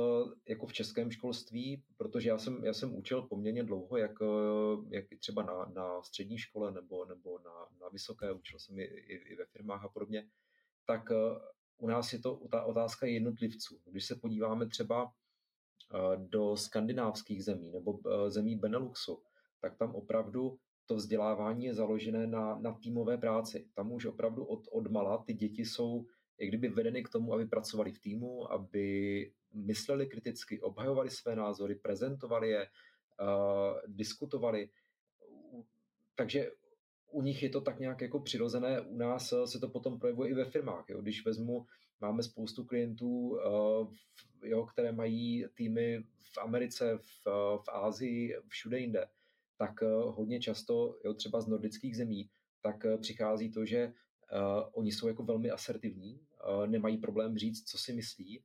[0.50, 4.12] jako v českém školství, protože já jsem, já jsem učil poměrně dlouho, jak,
[4.90, 7.52] jak třeba na, na střední škole nebo, nebo na,
[7.82, 10.28] na vysoké, učil jsem i, i, i ve firmách a podobně,
[10.86, 11.02] tak
[11.78, 13.82] u nás je to ta otázka jednotlivců.
[13.86, 15.12] Když se podíváme třeba
[16.18, 19.22] do skandinávských zemí nebo zemí Beneluxu,
[19.62, 23.68] tak tam opravdu to vzdělávání je založené na, na týmové práci.
[23.76, 26.06] Tam už opravdu od, od mala ty děti jsou
[26.42, 31.76] jak kdyby vedeny k tomu, aby pracovali v týmu, aby mysleli kriticky, obhajovali své názory,
[31.76, 34.70] prezentovali je, uh, diskutovali.
[36.16, 36.52] Takže
[37.12, 40.34] u nich je to tak nějak jako přirozené, u nás se to potom projevuje i
[40.34, 40.86] ve firmách.
[40.90, 41.02] Jo.
[41.02, 41.66] Když vezmu,
[42.02, 43.94] máme spoustu klientů, uh,
[44.44, 47.26] jo, které mají týmy v Americe, v,
[47.66, 49.08] v Ázii, všude jinde
[49.62, 52.30] tak eh, hodně často, jo, třeba z nordických zemí,
[52.62, 53.94] tak eh, přichází to, že
[54.32, 58.44] uh, oni jsou jako velmi asertivní, uh, nemají problém říct, co si myslí,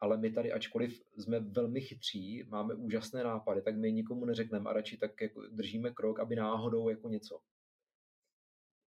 [0.00, 4.72] ale my tady, ačkoliv jsme velmi chytří, máme úžasné nápady, tak my nikomu neřekneme a
[4.72, 7.40] radši tak jako držíme krok, aby náhodou jako něco.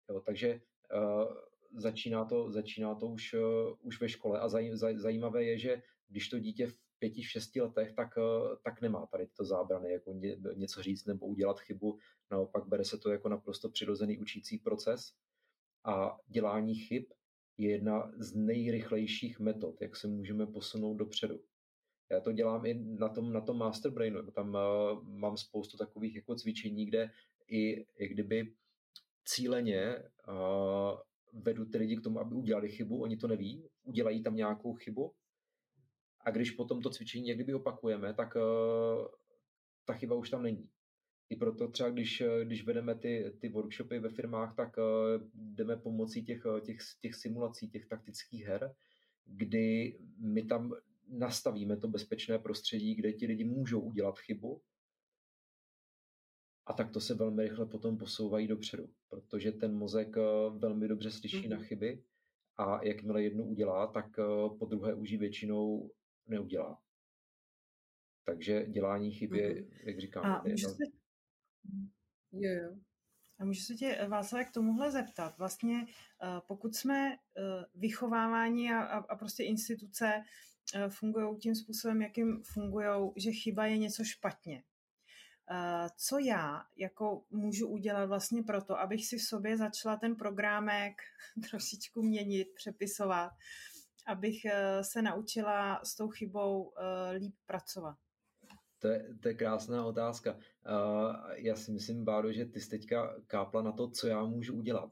[0.09, 0.61] Jo, takže
[0.95, 1.33] uh,
[1.75, 5.81] začíná to, začíná to už, uh, už ve škole a zaj, zaj, zajímavé je, že
[6.07, 10.13] když to dítě v pěti, šesti letech, tak, eh, tak nemá tady to zábrany, jako
[10.13, 11.97] ně, něco říct nebo udělat chybu.
[12.31, 15.13] Naopak bere se to jako naprosto přirozený učící proces
[15.85, 17.03] a dělání chyb
[17.57, 21.39] je jedna z nejrychlejších metod, jak se můžeme posunout dopředu.
[22.11, 24.31] Já to dělám i na tom, na tom Masterbrainu.
[24.31, 27.11] Tam uh, mám spoustu takových jako cvičení, kde
[27.47, 28.53] i, i kdyby
[29.25, 30.99] cíleně uh,
[31.33, 35.13] vedu ty lidi k tomu, aby udělali chybu, oni to neví, udělají tam nějakou chybu
[36.25, 39.07] a když potom to cvičení někdy opakujeme, tak uh,
[39.85, 40.69] ta chyba už tam není.
[41.29, 44.83] I proto třeba, když, eh, když vedeme ty, ty workshopy ve firmách, tak uh,
[45.33, 48.75] jdeme pomocí těch, těch, těch simulací, těch taktických her,
[49.25, 50.73] kdy my tam
[51.09, 54.61] nastavíme to bezpečné prostředí, kde ti lidi můžou udělat chybu
[56.65, 60.15] a tak to se velmi rychle potom posouvají dopředu, protože ten mozek
[60.57, 61.49] velmi dobře slyší mm-hmm.
[61.49, 61.65] na mhm.
[61.65, 62.03] chyby
[62.57, 64.05] a jakmile jednu udělá, tak
[64.59, 65.91] po druhé už ji většinou
[66.27, 66.81] neudělá.
[68.25, 69.87] Takže dělání chyby, mm-hmm.
[69.87, 70.83] jak říkám, a je se...
[72.31, 72.75] Jo, jo.
[73.39, 75.37] A můžu se tě, Václav, k tomuhle zeptat.
[75.37, 77.41] Vlastně eh, pokud jsme eh,
[77.75, 80.23] vychovávání a, a prostě instituce
[80.75, 84.63] eh, fungují tím způsobem, jakým fungují, že chyba je něco špatně.
[85.97, 90.93] Co já jako můžu udělat vlastně proto, abych si v sobě začala ten programek
[91.49, 93.31] trošičku měnit, přepisovat,
[94.05, 97.95] abych eh, se naučila s tou chybou eh, líp pracovat?
[98.79, 100.33] To je, to je krásná otázka.
[100.33, 104.55] Uh, já si myslím, Báro, že ty jsi teďka kápla na to, co já můžu
[104.55, 104.91] udělat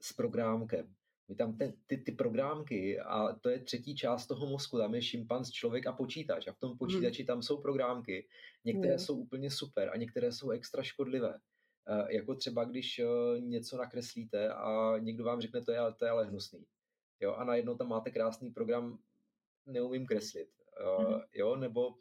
[0.00, 0.94] s programkem.
[1.28, 5.02] My tam te, ty, ty programky, a to je třetí část toho mozku, tam je
[5.02, 6.48] šimpanz, člověk a počítač.
[6.48, 7.26] A v tom počítači hmm.
[7.26, 8.28] tam jsou programky.
[8.64, 8.98] Některé hmm.
[8.98, 11.34] jsou úplně super a některé jsou extra škodlivé.
[11.34, 16.10] Uh, jako třeba, když uh, něco nakreslíte a někdo vám řekne, to je, to je
[16.10, 16.66] ale hnusný
[17.20, 18.98] jo, a najednou tam máte krásný program,
[19.66, 20.48] neumím kreslit,
[20.82, 21.24] mm-hmm.
[21.34, 21.94] jo, nebo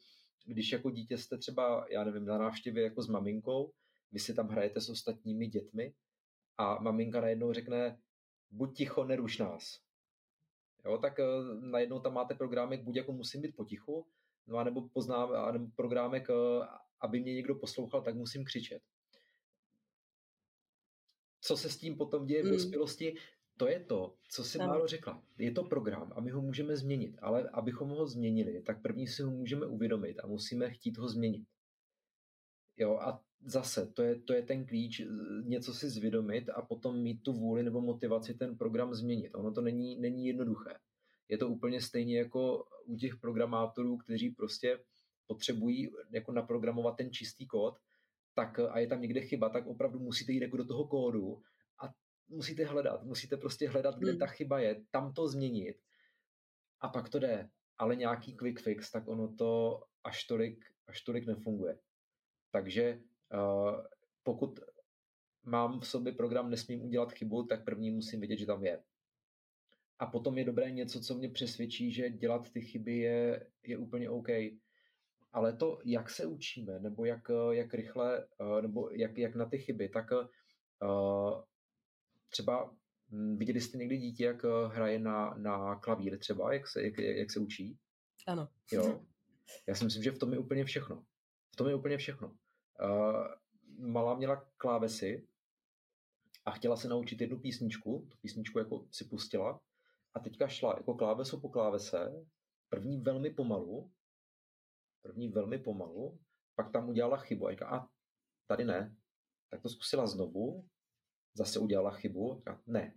[0.45, 3.73] když jako dítě jste třeba, já nevím, na návštěvě jako s maminkou,
[4.11, 5.93] vy si tam hrajete s ostatními dětmi
[6.57, 7.99] a maminka najednou řekne,
[8.51, 9.81] buď ticho, neruš nás.
[10.85, 14.07] Jo, tak uh, najednou tam máte programek, buď jako musím být potichu,
[14.47, 16.65] no a nebo poznám, a nebo programek, uh,
[17.01, 18.81] aby mě někdo poslouchal, tak musím křičet.
[21.41, 22.51] Co se s tím potom děje v mm.
[22.51, 23.15] dospělosti,
[23.57, 25.23] to je to, co si Máro řekla.
[25.37, 29.23] Je to program a my ho můžeme změnit, ale abychom ho změnili, tak první si
[29.23, 31.47] ho můžeme uvědomit a musíme chtít ho změnit.
[32.77, 35.01] Jo, a zase, to je, to je ten klíč,
[35.43, 39.35] něco si zvědomit a potom mít tu vůli nebo motivaci ten program změnit.
[39.35, 40.75] Ono to není, není jednoduché.
[41.29, 44.79] je to úplně stejně jako u těch programátorů, kteří prostě
[45.27, 47.77] potřebují jako naprogramovat ten čistý kód,
[48.33, 51.41] tak a je tam někde chyba, tak opravdu musíte jít jako do toho kódu
[52.27, 54.19] musíte hledat, musíte prostě hledat, kde hmm.
[54.19, 55.77] ta chyba je, tam to změnit
[56.81, 57.49] a pak to jde.
[57.77, 61.79] Ale nějaký quick fix, tak ono to až tolik, až tolik nefunguje.
[62.51, 63.01] Takže
[63.33, 63.81] uh,
[64.23, 64.59] pokud
[65.43, 68.83] mám v sobě program, nesmím udělat chybu, tak první musím vědět, že tam je.
[69.99, 74.09] A potom je dobré něco, co mě přesvědčí, že dělat ty chyby je, je úplně
[74.09, 74.27] OK.
[75.33, 79.57] Ale to, jak se učíme, nebo jak, jak rychle, uh, nebo jak, jak na ty
[79.57, 81.41] chyby, tak uh,
[82.29, 82.75] třeba
[83.11, 87.31] hm, viděli jste někdy dítě, jak hraje na, na klavír třeba, jak se, jak, jak
[87.31, 87.77] se učí?
[88.27, 88.49] Ano.
[88.71, 89.05] Jo.
[89.67, 91.05] Já si myslím, že v tom je úplně všechno.
[91.53, 92.27] V tom je úplně všechno.
[92.27, 93.27] Uh,
[93.77, 95.27] malá měla klávesy
[96.45, 99.61] a chtěla se naučit jednu písničku, tu písničku jako si pustila
[100.13, 102.25] a teďka šla jako klávesu po klávese,
[102.69, 103.91] první velmi pomalu,
[105.01, 106.19] první velmi pomalu,
[106.55, 107.87] pak tam udělala chybu a říká, a
[108.47, 108.95] tady ne,
[109.49, 110.67] tak to zkusila znovu,
[111.35, 112.93] zase udělala chybu, a ne.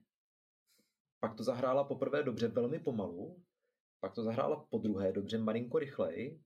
[1.20, 3.42] Pak to zahrála poprvé dobře, velmi pomalu,
[4.00, 6.40] pak to zahrála po druhé dobře, malinko rychleji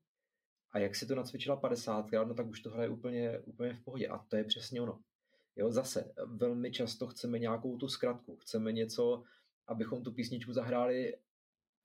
[0.70, 4.08] a jak si to nacvičila 50krát, no tak už to hraje úplně, úplně v pohodě.
[4.08, 5.00] A to je přesně ono.
[5.56, 9.22] Jo, zase, velmi často chceme nějakou tu zkratku, chceme něco,
[9.66, 11.16] abychom tu písničku zahráli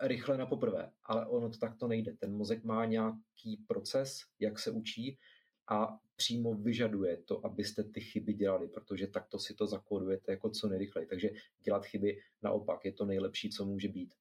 [0.01, 2.13] rychle na poprvé, ale ono to takto nejde.
[2.13, 5.19] Ten mozek má nějaký proces, jak se učí
[5.67, 10.67] a přímo vyžaduje to, abyste ty chyby dělali, protože takto si to zakódujete jako co
[10.67, 11.07] nejrychleji.
[11.07, 11.29] Takže
[11.63, 14.13] dělat chyby naopak je to nejlepší, co může být.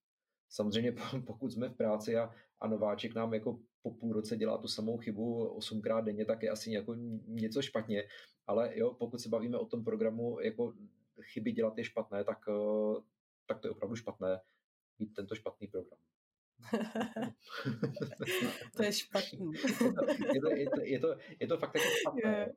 [0.49, 0.95] Samozřejmě
[1.27, 4.99] pokud jsme v práci a, a nováček nám jako po půl roce dělá tu samou
[4.99, 6.95] chybu osmkrát denně, tak je asi jako
[7.27, 8.05] něco špatně,
[8.47, 10.75] ale jo, pokud se bavíme o tom programu, jako
[11.23, 13.01] chyby dělat je špatné, tak, eh,
[13.47, 14.41] tak to je opravdu špatné
[14.99, 15.99] mít tento špatný program.
[18.77, 19.53] to je špatný.
[20.35, 22.53] je, to, je, to, je, to, je to fakt jako špatné.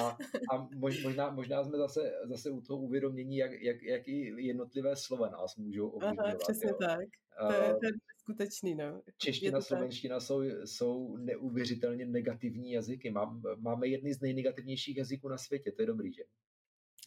[0.00, 0.16] A,
[0.52, 5.28] a možná, možná jsme zase, zase u toho uvědomění, jak, jak, jak i jednotlivé slova
[5.28, 6.38] nás můžou ovlivňovat.
[6.38, 6.76] Přesně jo.
[6.80, 7.08] tak.
[7.48, 9.02] To je, to je skutečný, no.
[9.18, 13.14] Čeština, slovenština jsou, jsou neuvěřitelně negativní jazyky.
[13.58, 16.22] máme jedny z nejnegativnějších jazyků na světě, to je dobrý, že?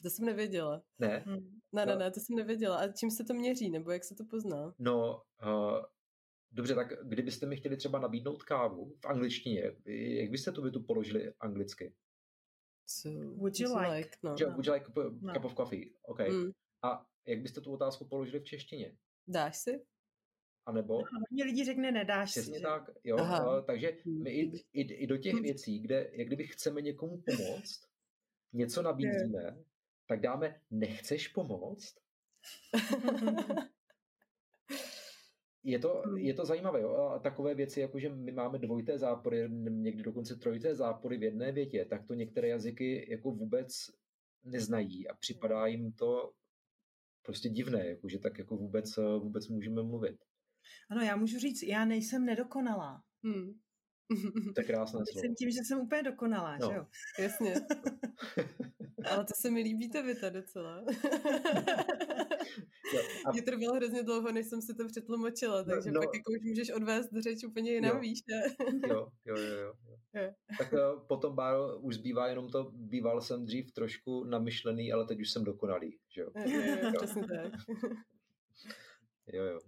[0.01, 0.81] To jsem nevěděla.
[0.99, 1.23] Ne?
[1.25, 1.59] Hmm.
[1.71, 2.77] Ne, ne, ne, to jsem nevěděla.
[2.77, 4.73] A čím se to měří, nebo jak se to pozná?
[4.79, 5.81] No, uh,
[6.55, 9.61] dobře, tak kdybyste mi chtěli třeba nabídnout kávu v angličtině,
[10.21, 11.93] jak byste tu větu položili anglicky?
[12.87, 13.95] So, would you like?
[13.95, 14.17] like?
[14.23, 14.35] No.
[14.35, 15.33] Would you like a no.
[15.33, 15.93] cup of coffee?
[16.01, 16.19] OK.
[16.19, 16.51] Mm.
[16.81, 18.97] A jak byste tu otázku položili v češtině?
[19.27, 19.85] Dáš si?
[20.65, 20.97] A nebo?
[20.97, 22.63] No, hodně lidí řekne nedáš Přesně si.
[22.63, 23.17] tak, jo.
[23.19, 23.61] Aha.
[23.61, 24.23] takže hmm.
[24.23, 25.43] my i, i, i do těch hmm.
[25.43, 27.81] věcí, kde jak kdyby chceme někomu pomoct,
[28.53, 29.57] něco nabízíme,
[30.07, 31.95] tak dáme nechceš pomoct?
[35.65, 36.17] je to, hmm.
[36.17, 36.81] je to zajímavé.
[36.81, 36.95] Jo?
[36.95, 41.51] A takové věci, jako že my máme dvojité zápory, někdy dokonce trojité zápory v jedné
[41.51, 43.71] větě, tak to některé jazyky jako vůbec
[44.43, 46.33] neznají a připadá jim to
[47.25, 48.85] prostě divné, jako že tak jako vůbec,
[49.19, 50.17] vůbec můžeme mluvit.
[50.89, 53.03] Ano, já můžu říct, já nejsem nedokonalá.
[53.23, 53.59] Hmm.
[54.55, 55.21] To je krásné slovo.
[55.21, 56.69] Jsem tím, že jsem úplně dokonalá, no.
[56.69, 56.85] že jo?
[57.19, 57.53] Jasně.
[59.11, 60.83] Ale to se mi líbí ta věta docela.
[62.93, 63.31] jo, a...
[63.31, 66.43] Mě trvalo hrozně dlouho, než jsem si to přetlumočila, no, takže no, pak jako už
[66.43, 68.43] můžeš odvést řeč úplně jinam, víš, ne?
[68.87, 69.73] jo, jo, jo, jo.
[70.13, 70.33] jo.
[70.57, 75.19] Tak uh, potom, Báro, už zbývá jenom to, býval jsem dřív trošku namyšlený, ale teď
[75.19, 76.31] už jsem dokonalý, že jo?
[76.35, 77.53] Jo, jo, jo přesně tak.
[79.33, 79.59] jo, jo.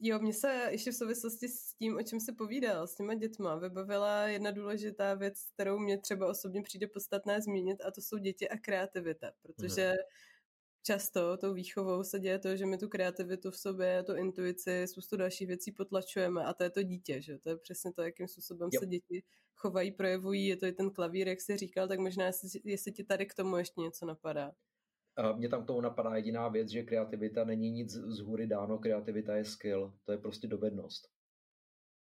[0.00, 3.56] Jo, mně se ještě v souvislosti s tím, o čem se povídal, s těma dětma,
[3.56, 8.48] vybavila jedna důležitá věc, kterou mě třeba osobně přijde podstatné zmínit, a to jsou děti
[8.48, 9.96] a kreativita, protože mm.
[10.82, 15.16] často tou výchovou se děje to, že my tu kreativitu v sobě, tu intuici, spoustu
[15.16, 18.68] dalších věcí potlačujeme a to je to dítě, že to je přesně to, jakým způsobem
[18.72, 18.80] jo.
[18.80, 19.22] se děti
[19.56, 23.04] chovají, projevují, je to i ten klavír, jak jsi říkal, tak možná jestli, jestli ti
[23.04, 24.52] tady k tomu ještě něco napadá.
[25.36, 29.36] Mně tam k tomu napadá jediná věc, že kreativita není nic z hůry dáno, kreativita
[29.36, 31.08] je skill, to je prostě dovednost,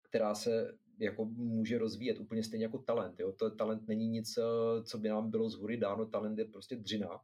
[0.03, 3.21] která se jako může rozvíjet úplně stejně jako talent.
[3.21, 3.33] Jo?
[3.33, 6.77] To talent není nic, eh, co by nám bylo z hůry dáno, talent je prostě
[6.77, 7.21] dřina.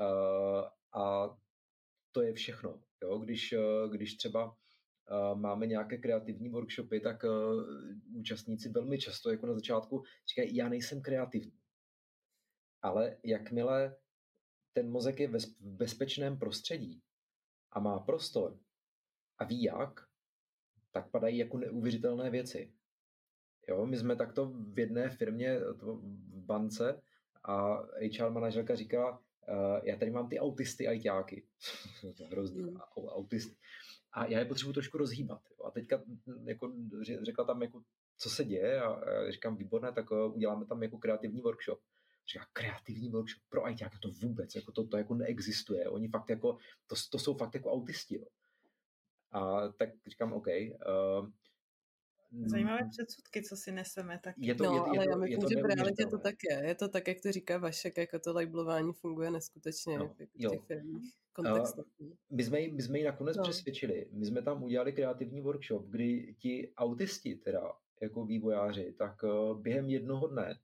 [0.00, 0.64] Uh,
[1.02, 1.36] a
[2.12, 2.82] to je všechno.
[3.02, 3.18] Jo?
[3.18, 4.56] Když, uh, když třeba
[5.34, 7.24] máme nějaké kreativní workshopy, tak
[8.14, 11.58] účastníci velmi často jako na začátku říkají, já nejsem kreativní.
[12.82, 13.96] Ale jakmile
[14.78, 17.02] ten mozek je v bezpečném prostředí
[17.72, 18.58] a má prostor
[19.38, 20.00] a ví jak,
[20.92, 22.72] tak padají jako neuvěřitelné věci.
[23.68, 27.02] Jo, my jsme takto v jedné firmě v bance
[27.44, 27.82] a
[28.18, 31.46] HR manažerka říkala, uh, já tady mám ty autisty a ajťáky.
[32.30, 32.76] Hrozný, mm.
[32.96, 33.56] autisty.
[34.12, 35.42] A já je potřebuji trošku rozhýbat.
[35.50, 35.64] Jo.
[35.66, 36.02] A teďka
[36.44, 36.72] jako,
[37.22, 37.82] řekla tam, jako,
[38.18, 39.00] co se děje a
[39.30, 41.80] říkám, výborné, tak uh, uděláme tam jako kreativní workshop.
[42.32, 45.88] Říká, kreativní workshop pro ajťáky, to vůbec, jako to, to jako neexistuje.
[45.88, 48.14] Oni fakt jako, to, to jsou fakt jako autisti.
[48.14, 48.24] Jo.
[49.32, 51.28] A tak říkám, OK, uh,
[52.32, 54.20] Zajímavé předsudky, co si neseme.
[54.22, 54.34] Tak.
[54.38, 56.68] Je to, no, je, ale je to, já myslím, že v realitě to tak je.
[56.68, 60.62] Je to tak, jak to říká Vašek, jako to labelování funguje neskutečně no, v těch
[60.66, 61.84] firmních kontextech.
[61.98, 63.42] Uh, my, jsme, my jsme ji nakonec no.
[63.42, 64.06] přesvědčili.
[64.12, 67.72] My jsme tam udělali kreativní workshop, kdy ti autisti, teda
[68.02, 70.58] jako vývojáři, tak uh, během jednoho dne,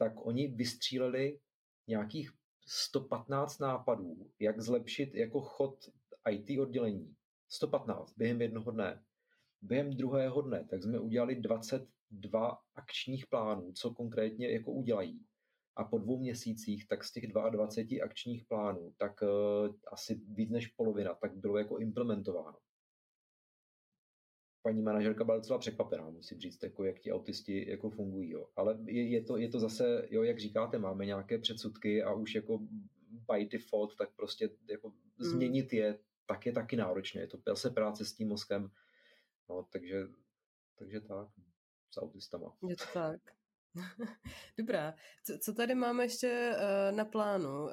[0.00, 1.40] tak oni vystříleli
[1.88, 2.30] nějakých
[2.66, 5.90] 115 nápadů, jak zlepšit jako chod
[6.30, 7.14] IT oddělení.
[7.48, 9.02] 115 během jednoho dne.
[9.62, 15.26] Během druhého dne tak jsme udělali 22 akčních plánů, co konkrétně jako udělají.
[15.76, 20.66] A po dvou měsících, tak z těch 22 akčních plánů, tak uh, asi víc než
[20.66, 22.58] polovina, tak bylo jako implementováno.
[24.62, 28.30] Paní manažerka byla docela překvapená, musím říct, jako jak ti autisti jako fungují.
[28.30, 28.46] Jo.
[28.56, 32.34] Ale je, je, to, je to zase, jo, jak říkáte, máme nějaké předsudky a už
[32.34, 32.58] jako
[33.32, 34.94] by default, tak prostě jako mm.
[35.18, 37.20] změnit je, tak je taky náročné.
[37.20, 38.70] Je to zase práce s tím mozkem
[39.50, 40.06] No, takže,
[40.78, 41.28] takže tak,
[41.90, 42.56] s autistama.
[42.68, 43.20] Je to tak.
[44.58, 44.94] Dobrá.
[45.24, 47.64] Co, co tady máme ještě uh, na plánu?
[47.64, 47.70] Uh,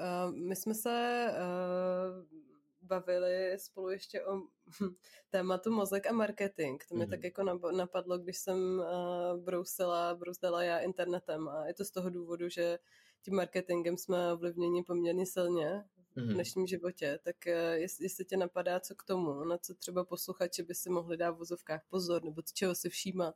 [0.48, 2.47] my jsme se uh,
[2.88, 4.42] bavili spolu ještě o
[5.30, 6.82] tématu mozek a marketing.
[6.90, 7.12] To mě mm.
[7.12, 12.10] tak jako napadlo, když jsem uh, brousila, brousdala já internetem a je to z toho
[12.10, 12.80] důvodu, že
[13.22, 15.84] tím marketingem jsme ovlivněni poměrně silně
[16.16, 16.34] v mhm.
[16.34, 20.64] dnešním životě, tak eh, jestli, jestli tě napadá co k tomu, na co třeba posluchači
[20.64, 23.36] by si mohli dát v vozovkách pozor, nebo čeho si všímat?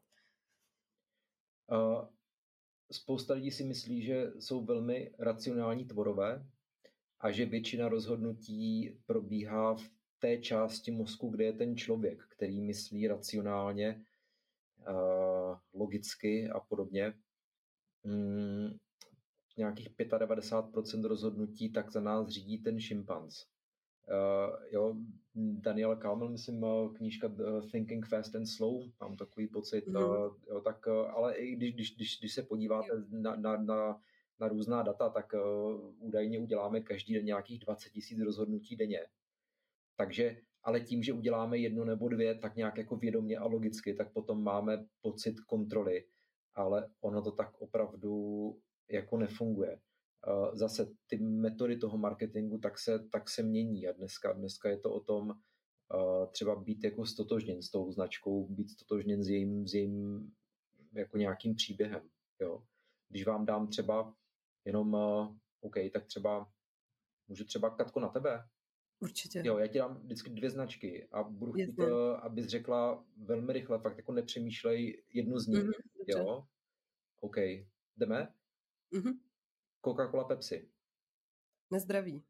[1.71, 2.07] Uh,
[2.91, 6.45] spousta lidí si myslí, že jsou velmi racionální tvorové
[7.21, 13.07] a že většina rozhodnutí probíhá v té části mozku, kde je ten člověk, který myslí
[13.07, 14.05] racionálně,
[15.73, 17.13] logicky a podobně.
[18.03, 18.77] Mm,
[19.57, 23.45] nějakých 95% rozhodnutí, tak za nás řídí ten šimpanz.
[24.09, 24.95] Uh, jo,
[25.35, 27.31] Daniel Kalman, myslím, knížka
[27.71, 29.95] Thinking Fast and Slow, mám takový pocit, mm.
[29.95, 34.01] uh, jo, tak, uh, ale i když, když, když, když se podíváte na, na, na,
[34.41, 39.05] na různá data, tak uh, údajně uděláme každý den nějakých 20 tisíc rozhodnutí denně.
[39.97, 44.13] Takže, ale tím, že uděláme jedno nebo dvě, tak nějak jako vědomě a logicky, tak
[44.13, 46.05] potom máme pocit kontroly,
[46.55, 48.13] ale ono to tak opravdu
[48.91, 49.79] jako nefunguje.
[50.53, 54.93] Zase ty metody toho marketingu tak se, tak se mění a dneska, dneska je to
[54.93, 55.33] o tom
[56.31, 60.31] třeba být jako stotožněn s tou značkou, být stotožněn s jejím, s jejím
[60.93, 62.09] jako nějakým příběhem.
[62.41, 62.63] Jo?
[63.09, 64.13] Když vám dám třeba
[64.65, 64.93] jenom,
[65.61, 66.51] OK, tak třeba
[67.27, 68.47] můžu třeba Katko na tebe?
[68.99, 69.41] Určitě.
[69.45, 71.79] Jo, já ti dám vždycky dvě značky a budu chtít,
[72.21, 75.63] abys řekla velmi rychle, fakt jako nepřemýšlej jednu z nich.
[75.63, 76.47] Mm-hmm, jo,
[77.19, 77.37] OK,
[77.97, 78.33] jdeme?
[78.93, 79.19] Mm-hmm.
[79.85, 80.71] Coca-Cola, Pepsi.
[81.71, 82.23] Nezdraví.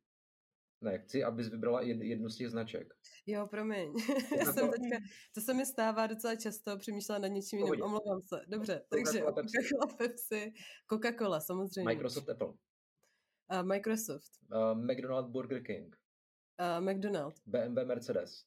[0.82, 2.94] Ne, chci, abys vybrala jednu z těch značek.
[3.26, 3.94] Jo, promiň.
[4.38, 4.98] Já jsem teďka,
[5.36, 8.42] to se mi stává docela často, přemýšlela nad něčím jiným, omlouvám se.
[8.48, 10.54] Dobře, takže Coca-Cola, Pepsi,
[10.92, 11.86] Coca-Cola, samozřejmě.
[11.86, 12.48] Microsoft, Apple.
[12.48, 14.32] Uh, Microsoft.
[14.52, 15.96] Uh, McDonald, Burger King.
[16.60, 17.36] Uh, McDonald.
[17.46, 18.46] BMW, Mercedes.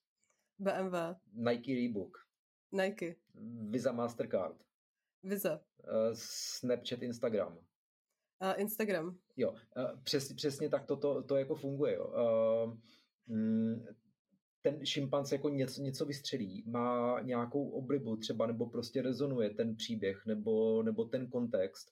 [0.59, 0.97] BMW.
[1.33, 2.19] Nike, Reebok.
[2.73, 3.17] Nike.
[3.71, 4.57] Visa, Mastercard.
[5.23, 5.61] Visa.
[5.79, 7.59] Uh, Snapchat, Instagram.
[8.53, 9.17] Instagram.
[9.37, 9.55] Jo,
[10.03, 11.95] přes, přesně tak to, to, to jako funguje.
[11.95, 12.13] Jo.
[13.27, 13.87] Mm,
[14.63, 20.27] ten šimpanz jako něco, něco vystřelí, má nějakou oblibu třeba, nebo prostě rezonuje ten příběh,
[20.27, 21.91] nebo, nebo ten kontext.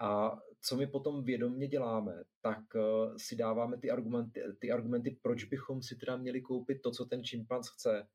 [0.00, 5.44] A co my potom vědomně děláme, tak uh, si dáváme ty argumenty, ty argumenty, proč
[5.44, 8.06] bychom si teda měli koupit to, co ten šimpanz chce.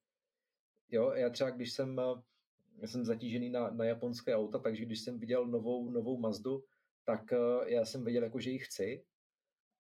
[0.90, 2.02] Jo, já třeba, když jsem,
[2.82, 6.64] já jsem zatížený na, na japonské auta, takže když jsem viděl novou, novou Mazdu,
[7.06, 9.06] tak eh, já jsem věděl, jako, že ji chci.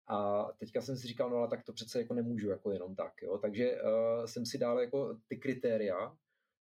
[0.07, 3.21] A teďka jsem si říkal, no ale tak to přece jako nemůžu jako jenom tak.
[3.21, 3.37] Jo?
[3.37, 6.17] Takže uh, jsem si dal jako ty kritéria,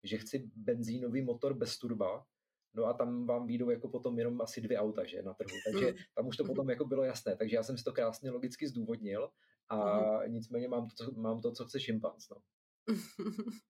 [0.05, 2.27] že chci benzínový motor bez turba,
[2.75, 5.57] No a tam vám výjdou jako potom jenom asi dvě auta, že, na trhu.
[5.67, 7.37] Takže tam už to potom jako bylo jasné.
[7.37, 9.31] Takže já jsem si to krásně logicky zdůvodnil
[9.69, 12.37] a nicméně mám to, mám to, co chce šimpanz, no.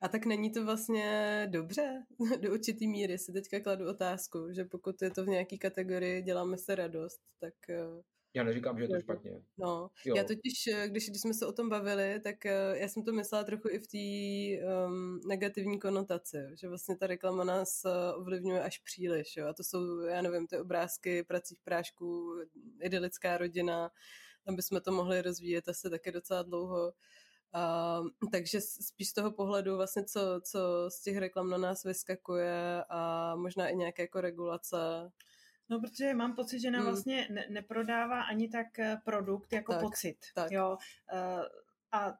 [0.00, 2.02] A tak není to vlastně dobře?
[2.40, 6.58] Do určitý míry si teďka kladu otázku, že pokud je to v nějaký kategorii děláme
[6.58, 7.54] se radost, tak...
[7.70, 8.02] Eh,
[8.34, 9.42] Já neříkám, že je to špatně.
[9.58, 10.16] No, jo.
[10.16, 13.12] já totiž, eh, když, když jsme se o tom bavili, tak eh, já jsem to
[13.12, 17.82] myslela trochu i v té um, negativní konotaci, že vlastně ta reklama nás
[18.14, 22.34] ovlivňuje až příliš, jo, a to jsou, já nevím, ty obrázky pracích prášků,
[22.80, 23.90] idylická rodina,
[24.44, 26.92] tam bychom to mohli rozvíjet asi taky docela dlouho.
[27.54, 32.84] Uh, takže spíš z toho pohledu vlastně, co, co z těch reklam na nás vyskakuje
[32.88, 34.76] a možná i nějaké jako regulace
[35.72, 36.90] No, protože mám pocit, že nám hmm.
[36.90, 40.16] vlastně ne- neprodává ani tak eh, produkt jako tak, pocit.
[40.34, 40.52] Tak.
[40.52, 40.76] Jo?
[41.12, 41.42] Uh,
[41.92, 42.18] a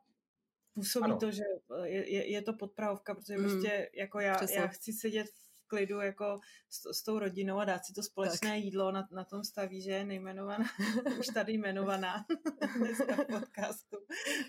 [0.74, 1.16] působí ano.
[1.16, 1.42] to, že
[1.82, 3.44] eh, je, je to podprahovka, protože hmm.
[3.44, 5.41] prostě jako já, já chci sedět v
[5.72, 8.58] klidu jako s, s tou rodinou a dát si to společné tak.
[8.58, 10.64] jídlo, na, na tom staví, že je nejmenovaná,
[11.18, 12.26] už tady jmenovaná
[12.76, 13.96] dneska v podcastu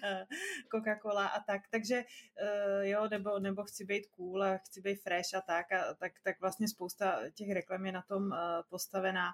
[0.03, 0.25] eh,
[0.73, 2.03] Coca-Cola a tak, takže
[2.37, 6.11] eh, jo, nebo, nebo chci být cool a chci být fresh a tak, a tak,
[6.23, 8.37] tak vlastně spousta těch reklam je na tom eh,
[8.69, 9.31] postavená.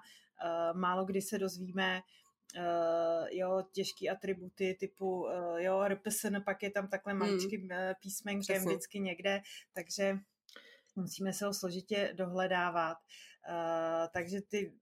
[0.72, 2.02] Málo kdy se dozvíme,
[2.56, 7.20] Uh, jo, těžký atributy typu uh, jo, RPSN, pak je tam takhle hmm.
[7.20, 7.70] maličkým uh,
[8.02, 8.70] písmenkem Přesně.
[8.70, 9.40] vždycky někde,
[9.72, 10.18] takže
[11.00, 12.96] musíme se ho složitě dohledávat.
[13.48, 14.74] Uh, takže ty,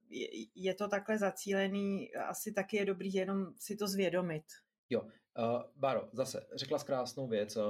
[0.55, 4.45] je to takhle zacílený, asi taky je dobrý jenom si to zvědomit.
[4.91, 7.65] Jo, uh, Báro, zase řekla krásnou věc, uh,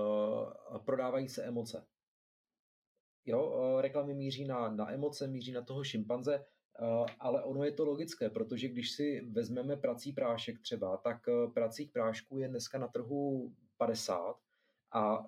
[0.84, 1.86] prodávají se emoce.
[3.26, 6.44] Jo, uh, reklamy míří na, na emoce, míří na toho šimpanze,
[6.80, 11.52] uh, ale ono je to logické, protože když si vezmeme prací prášek třeba, tak uh,
[11.52, 14.36] pracích prášků je dneska na trhu 50
[14.92, 15.26] a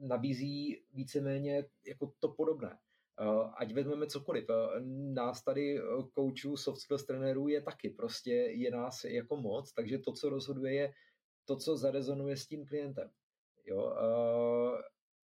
[0.00, 2.78] nabízí víceméně jako to podobné.
[3.20, 4.50] Eh, ať vezmeme cokoliv.
[4.50, 4.80] Eh,
[5.12, 5.82] nás tady eh,
[6.14, 7.90] koučů, soft skills trenérů je taky.
[7.90, 10.92] Prostě je nás jako moc, takže to, co rozhoduje, je
[11.44, 13.10] to, co zarezonuje s tím klientem.
[13.66, 13.94] Jo?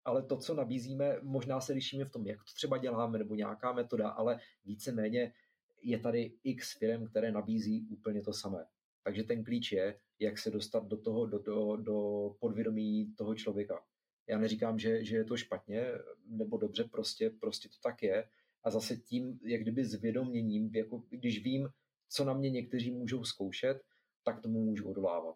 [0.06, 3.74] Ale to, co nabízíme, možná se lišíme v tom, jak to třeba děláme, nebo nějaká
[3.74, 5.34] metoda, ale víceméně
[5.82, 8.66] je tady x firm, které nabízí úplně to samé.
[9.04, 13.84] Takže ten klíč je, jak se dostat do toho, do, do, do podvědomí toho člověka.
[14.30, 15.92] Já neříkám, že, že je to špatně
[16.26, 18.30] nebo dobře, prostě, prostě to tak je.
[18.64, 21.70] A zase tím, jak kdyby zvědoměním, jako když vím,
[22.10, 23.82] co na mě někteří můžou zkoušet,
[24.24, 25.36] tak tomu můžu odolávat.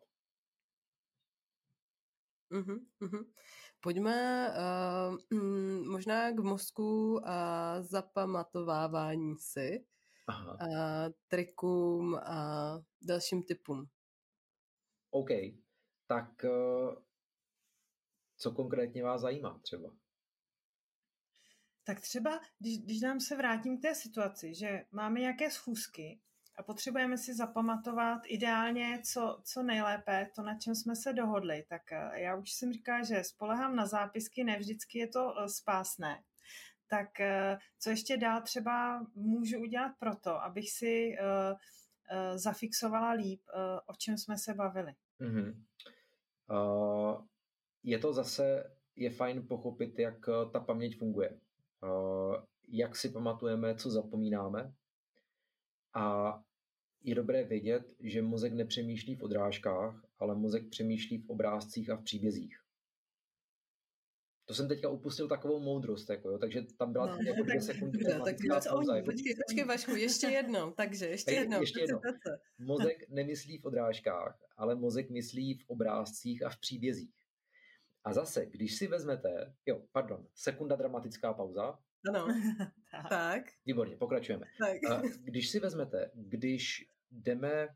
[2.51, 3.25] Uh-huh, uh-huh.
[3.81, 4.49] Pojďme
[5.31, 5.39] uh,
[5.91, 9.85] možná k mozku a zapamatovávání si,
[10.27, 10.57] Aha.
[10.61, 13.89] a trikům a dalším typům.
[15.11, 15.29] OK,
[16.07, 16.95] tak uh,
[18.43, 19.89] co konkrétně vás zajímá třeba?
[21.83, 26.19] Tak třeba, když, když nám se vrátím k té situaci, že máme nějaké schůzky
[26.57, 31.91] a potřebujeme si zapamatovat ideálně co, co nejlépe, to, na čem jsme se dohodli, tak
[31.91, 36.23] eh, já už jsem říkala, že spolehám na zápisky, ne vždycky je to eh, spásné.
[36.87, 41.15] Tak eh, co ještě dál třeba můžu udělat proto, abych si
[42.35, 43.41] zafixovala líp,
[43.85, 44.93] o čem jsme se bavili?
[45.21, 45.63] Mm-hmm.
[46.49, 47.25] Uh,
[47.83, 51.29] je to zase, je fajn pochopit, jak eh, ta paměť funguje.
[51.83, 54.73] Eh, jak si pamatujeme, co zapomínáme.
[55.93, 56.39] A
[57.03, 62.03] je dobré vědět, že mozek nepřemýšlí v odrážkách, ale mozek přemýšlí v obrázcích a v
[62.03, 62.59] příbězích.
[64.45, 67.99] To jsem teďka upustil takovou moudrost, jako jo, takže tam byla no, jako dvě sekundy.
[68.03, 68.35] No, tak
[68.69, 69.05] pauza, jako...
[69.05, 71.59] Počkej, počkej Vašku, ještě jednou, takže ještě jednou.
[71.59, 71.99] Ještě jednou.
[72.59, 77.22] Mozek nemyslí v odrážkách, ale mozek myslí v obrázcích a v příbězích.
[78.03, 81.79] A zase, když si vezmete, jo, pardon, sekunda dramatická pauza.
[82.09, 82.27] Ano,
[83.09, 83.43] tak.
[83.65, 84.45] Výborně, pokračujeme.
[84.59, 85.01] Tak.
[85.23, 87.67] Když si vezmete, když jdeme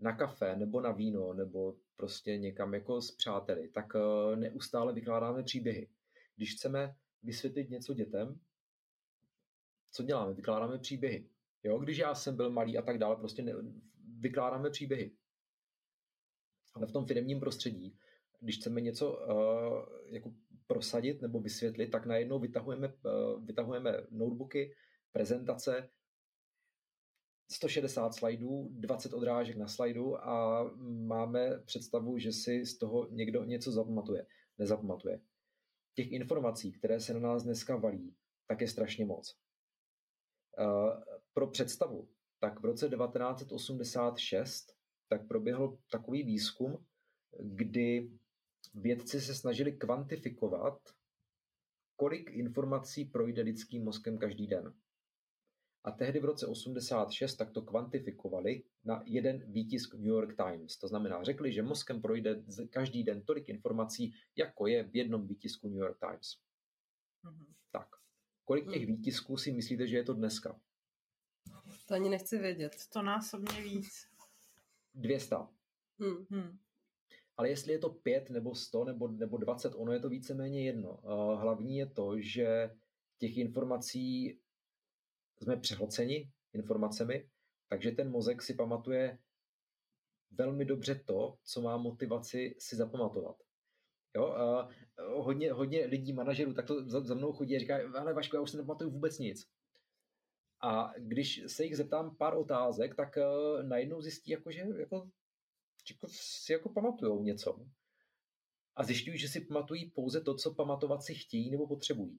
[0.00, 5.42] na kafe nebo na víno nebo prostě někam jako s přáteli, tak eh, neustále vykládáme
[5.42, 5.88] příběhy.
[6.36, 8.40] Když chceme vysvětlit něco dětem,
[9.90, 10.34] co děláme?
[10.34, 11.28] Vykládáme příběhy.
[11.62, 13.52] Jo, když já jsem byl malý a tak dále, prostě ne,
[14.18, 15.16] vykládáme příběhy.
[16.74, 17.98] Ale v tom firmním prostředí
[18.40, 20.32] když chceme něco uh, jako
[20.66, 24.74] prosadit nebo vysvětlit, tak najednou vytahujeme, uh, vytahujeme notebooky,
[25.12, 25.90] prezentace,
[27.50, 30.64] 160 slajdů, 20 odrážek na slajdu a
[31.06, 34.26] máme představu, že si z toho někdo něco zapamatuje.
[34.58, 35.20] Nezapamatuje.
[35.94, 38.14] Těch informací, které se na nás dneska valí,
[38.46, 39.36] tak je strašně moc.
[40.58, 42.08] Uh, pro představu,
[42.40, 44.78] tak v roce 1986
[45.08, 46.84] tak proběhl takový výzkum,
[47.40, 48.10] kdy
[48.80, 50.78] vědci se snažili kvantifikovat,
[51.96, 54.74] kolik informací projde lidským mozkem každý den.
[55.84, 60.76] A tehdy v roce 86 tak to kvantifikovali na jeden výtisk New York Times.
[60.78, 65.68] To znamená, řekli, že mozkem projde každý den tolik informací, jako je v jednom výtisku
[65.68, 66.36] New York Times.
[67.24, 67.46] Mm-hmm.
[67.70, 67.88] Tak.
[68.44, 68.94] Kolik těch mm.
[68.94, 70.60] výtisků si myslíte, že je to dneska?
[71.86, 72.72] To ani nechci vědět.
[72.92, 74.08] To násobně víc.
[74.94, 75.36] 200.
[75.98, 76.58] Hmm.
[77.38, 80.98] Ale jestli je to 5 nebo 100 nebo, nebo 20, ono je to víceméně jedno.
[81.36, 82.70] Hlavní je to, že
[83.18, 84.38] těch informací
[85.42, 87.28] jsme přehlceni informacemi,
[87.68, 89.18] takže ten mozek si pamatuje
[90.30, 93.36] velmi dobře to, co má motivaci si zapamatovat.
[94.16, 94.68] Jo, a
[95.14, 98.42] hodně, hodně lidí, manažerů, tak to za, za mnou chodí a říkají, ale Vašku, já
[98.42, 99.46] už si nepamatuju vůbec nic.
[100.60, 105.10] A když se jich zeptám pár otázek, tak uh, najednou zjistí, jako, že jako,
[105.90, 107.66] jako, si jako pamatujou něco.
[108.76, 112.18] A zjišťují, že si pamatují pouze to, co pamatovat si chtějí nebo potřebují.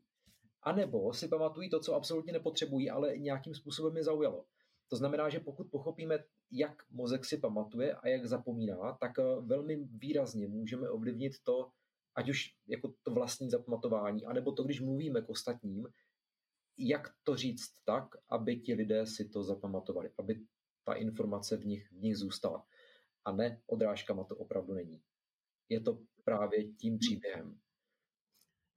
[0.64, 4.46] A nebo si pamatují to, co absolutně nepotřebují, ale nějakým způsobem je zaujalo.
[4.88, 6.20] To znamená, že pokud pochopíme,
[6.52, 11.72] jak mozek si pamatuje a jak zapomíná, tak eh, velmi výrazně můžeme ovlivnit to,
[12.16, 15.88] ať už jako to vlastní zapamatování, anebo to, když mluvíme k ostatním,
[16.78, 20.40] jak to říct tak, aby ti lidé si to zapamatovali, aby
[20.84, 22.66] ta informace v nich, v nich zůstala.
[23.26, 25.02] A ne odrážkama to opravdu není.
[25.70, 27.60] Je to právě tím příběhem.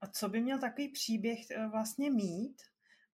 [0.01, 2.61] A co by měl takový příběh eh, vlastně mít,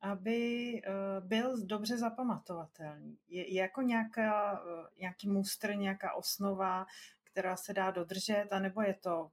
[0.01, 3.19] aby eh, byl dobře zapamatovatelný?
[3.27, 6.85] Je, je jako nějaká, eh, nějaký mustr, nějaká osnova,
[7.23, 9.31] která se dá dodržet, anebo je to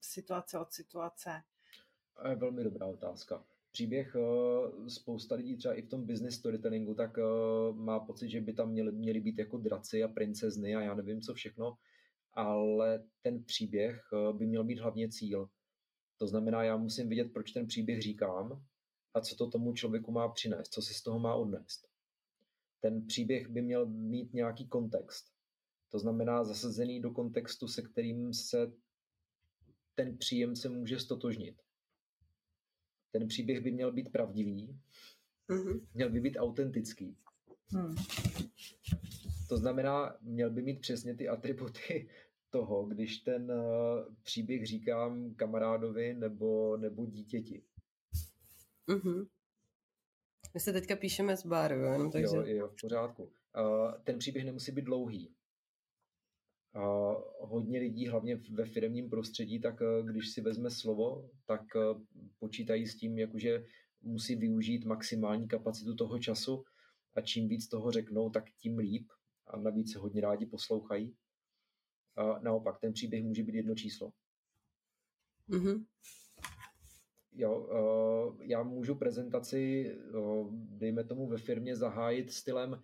[0.00, 1.42] situace od situace?
[2.36, 3.44] Velmi dobrá otázka.
[3.72, 4.16] Příběh
[4.88, 7.18] spousta lidí třeba i v tom business storytellingu, tak
[7.72, 11.20] má pocit, že by tam měly, měly být jako draci a princezny a já nevím
[11.20, 11.76] co všechno,
[12.32, 14.02] ale ten příběh
[14.32, 15.48] by měl být hlavně cíl
[16.22, 18.64] to znamená, já musím vidět, proč ten příběh říkám
[19.14, 21.88] a co to tomu člověku má přinést, co si z toho má odnést.
[22.80, 25.32] Ten příběh by měl mít nějaký kontext.
[25.88, 28.72] To znamená zasazený do kontextu, se kterým se
[29.94, 31.62] ten příjemce může stotožnit.
[33.12, 34.80] Ten příběh by měl být pravdivý,
[35.48, 35.80] mm-hmm.
[35.94, 37.16] měl by být autentický.
[37.72, 37.94] Hmm.
[39.48, 42.08] To znamená, měl by mít přesně ty atributy
[42.50, 47.62] toho, když ten uh, příběh říkám kamarádovi nebo, nebo dítěti.
[48.88, 49.26] Mm-hmm.
[50.54, 52.10] My se teďka píšeme z baru, jo?
[52.12, 52.36] Takže...
[52.36, 53.22] Jo, jo, v pořádku.
[53.22, 55.34] Uh, ten příběh nemusí být dlouhý.
[56.76, 62.02] Uh, hodně lidí, hlavně ve firmním prostředí, tak uh, když si vezme slovo, tak uh,
[62.38, 63.64] počítají s tím, jakože
[64.02, 66.64] musí využít maximální kapacitu toho času
[67.14, 69.08] a čím víc toho řeknou, tak tím líp
[69.46, 71.16] a navíc se hodně rádi poslouchají.
[72.16, 74.12] A naopak, ten příběh může být jedno číslo.
[75.48, 75.84] Mm-hmm.
[77.32, 77.68] Jo,
[78.40, 79.94] já můžu prezentaci,
[80.52, 82.82] dejme tomu ve firmě, zahájit stylem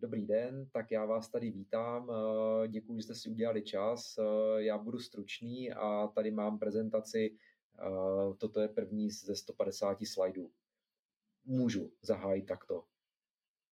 [0.00, 2.10] Dobrý den, tak já vás tady vítám,
[2.68, 4.18] děkuji, že jste si udělali čas,
[4.56, 7.36] já budu stručný a tady mám prezentaci,
[8.38, 10.52] toto je první ze 150 slajdů.
[11.44, 12.84] Můžu zahájit takto.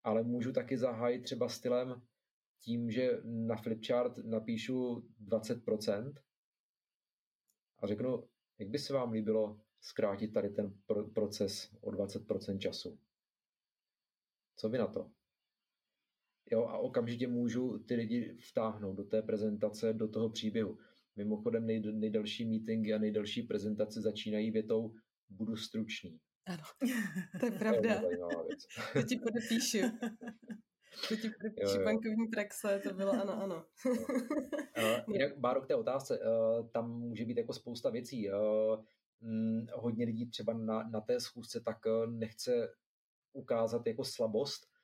[0.03, 2.03] Ale můžu taky zahájit třeba stylem
[2.61, 6.15] tím, že na flipchart napíšu 20%
[7.79, 10.79] a řeknu, jak by se vám líbilo zkrátit tady ten
[11.15, 12.99] proces o 20% času.
[14.57, 15.11] Co vy na to?
[16.51, 20.79] Jo, a okamžitě můžu ty lidi vtáhnout do té prezentace, do toho příběhu.
[21.17, 24.95] Mimochodem nej, nejdelší meetingy a nejdelší prezentace začínají větou
[25.29, 26.21] budu stručný.
[26.47, 26.63] Ano,
[27.41, 28.01] to je pravda.
[28.01, 28.19] To, je
[28.93, 29.79] to ti podepíšu.
[31.09, 33.65] To ti jo, bankovní praxe, to bylo ano, ano.
[33.87, 38.31] uh, jinak, Báro, k té otázce, uh, tam může být jako spousta věcí.
[38.31, 38.85] Uh,
[39.23, 42.69] hm, hodně lidí třeba na, na té schůzce tak uh, nechce
[43.33, 44.76] ukázat jako slabost,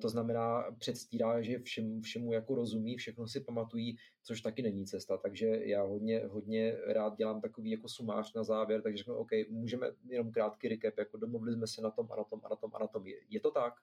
[0.00, 5.16] to znamená, předstírá, že všem, všemu jako rozumí, všechno si pamatují, což taky není cesta.
[5.16, 9.90] Takže já hodně, hodně rád dělám takový jako sumář na závěr, takže řeknu, OK, můžeme
[10.08, 12.70] jenom krátký recap, jako domluvili jsme se na tom a na tom a na tom
[12.74, 13.06] a na tom.
[13.06, 13.74] Je, je to tak?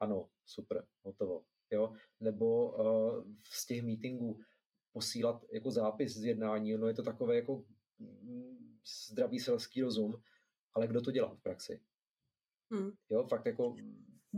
[0.00, 1.44] ano, super, hotovo.
[1.70, 1.92] Jo?
[2.20, 4.40] Nebo uh, z těch meetingů
[4.92, 7.64] posílat jako zápis z jednání, no je to takové jako
[7.98, 8.78] mm,
[9.10, 10.22] zdravý selský rozum,
[10.72, 11.80] ale kdo to dělá v praxi?
[12.72, 12.90] Hmm.
[13.10, 13.76] Jo, fakt jako...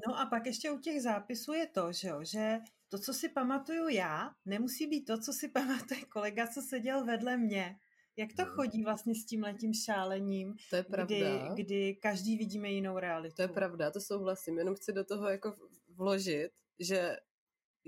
[0.07, 3.28] No a pak ještě u těch zápisů je to, že, jo, že to, co si
[3.28, 7.76] pamatuju já, nemusí být to, co si pamatuje kolega, co seděl vedle mě.
[8.18, 8.53] Jak to hmm.
[8.53, 11.16] chodí vlastně s tím letím šálením, to je pravda.
[11.55, 13.36] Kdy, kdy každý vidíme jinou realitu?
[13.36, 14.59] To je pravda, to souhlasím.
[14.59, 15.55] Jenom chci do toho jako
[15.97, 17.16] vložit, že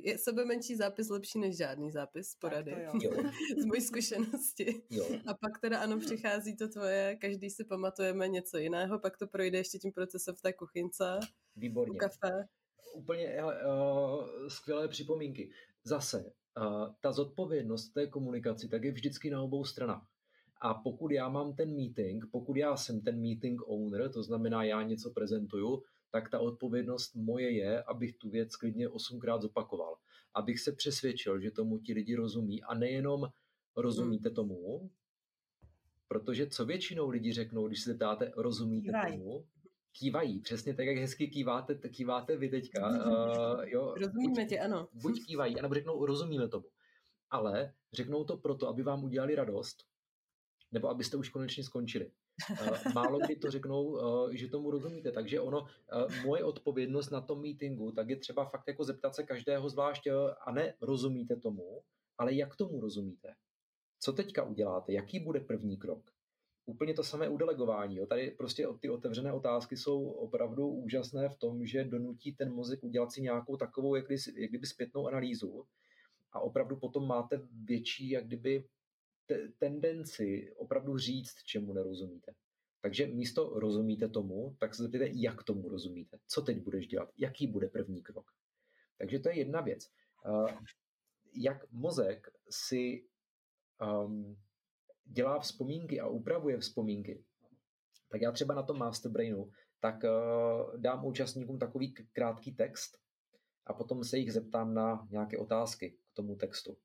[0.05, 2.77] je sebe menší zápis lepší než žádný zápis porady.
[3.59, 4.83] Z mojí zkušenosti.
[4.91, 5.07] Jo.
[5.27, 9.59] A pak teda ano, přichází to tvoje, každý si pamatujeme něco jiného, pak to projde
[9.59, 11.21] ještě tím procesem v té kuchynce.
[11.57, 11.93] Výborně.
[11.93, 12.49] U kafe.
[12.95, 15.51] Úplně hele, uh, skvělé připomínky.
[15.85, 20.07] Zase, uh, ta zodpovědnost té komunikaci tak je vždycky na obou stranách.
[20.61, 24.83] A pokud já mám ten meeting, pokud já jsem ten meeting owner, to znamená, já
[24.83, 29.97] něco prezentuju, tak ta odpovědnost moje je, abych tu věc klidně osmkrát zopakoval.
[30.35, 33.27] abych se přesvědčil, že tomu ti lidi rozumí a nejenom
[33.77, 34.91] rozumíte tomu,
[36.09, 39.13] protože co většinou lidi řeknou, když se zeptáte, rozumíte Kývaj.
[39.13, 39.47] tomu?
[39.93, 42.89] Kývají, přesně tak, jak hezky kýváte, kýváte vy teďka.
[42.89, 44.89] Uh, jo, Rozumíme buď, tě, ano.
[44.93, 46.65] Buď kývají, anebo řeknou, rozumíme tomu.
[47.31, 49.85] Ale řeknou to proto, aby vám udělali radost,
[50.73, 52.13] nebo abyste už konečně skončili.
[52.51, 55.13] Uh, málo kdy to řeknou, uh, že tomu rozumíte.
[55.13, 59.23] Takže ono, uh, moje odpovědnost na tom meetingu, tak je třeba fakt jako zeptat se
[59.23, 60.09] každého zvlášť,
[60.41, 61.83] a ne rozumíte tomu,
[62.19, 63.35] ale jak tomu rozumíte.
[64.01, 64.93] Co teďka uděláte?
[64.93, 66.11] Jaký bude první krok?
[66.67, 67.97] Úplně to samé u delegování.
[67.97, 68.07] Jo.
[68.07, 73.13] Tady prostě ty otevřené otázky jsou opravdu úžasné v tom, že donutí ten mozek udělat
[73.13, 75.65] si nějakou takovou, jak kdyby, jak kdyby zpětnou analýzu
[76.33, 78.65] a opravdu potom máte větší, jak kdyby
[79.29, 82.35] te- tendenci opravdu říct, čemu nerozumíte.
[82.81, 86.19] Takže místo rozumíte tomu, tak se zeptejte, jak tomu rozumíte.
[86.27, 87.13] Co teď budeš dělat?
[87.17, 88.31] Jaký bude první krok?
[88.99, 89.91] Takže to je jedna věc.
[91.35, 93.09] Jak mozek si
[94.07, 94.37] um,
[95.05, 97.25] dělá vzpomínky a upravuje vzpomínky,
[98.09, 99.51] tak já třeba na tom Masterbrainu,
[99.81, 102.99] tak uh, dám účastníkům takový krátký text
[103.67, 106.77] a potom se jich zeptám na nějaké otázky k tomu textu.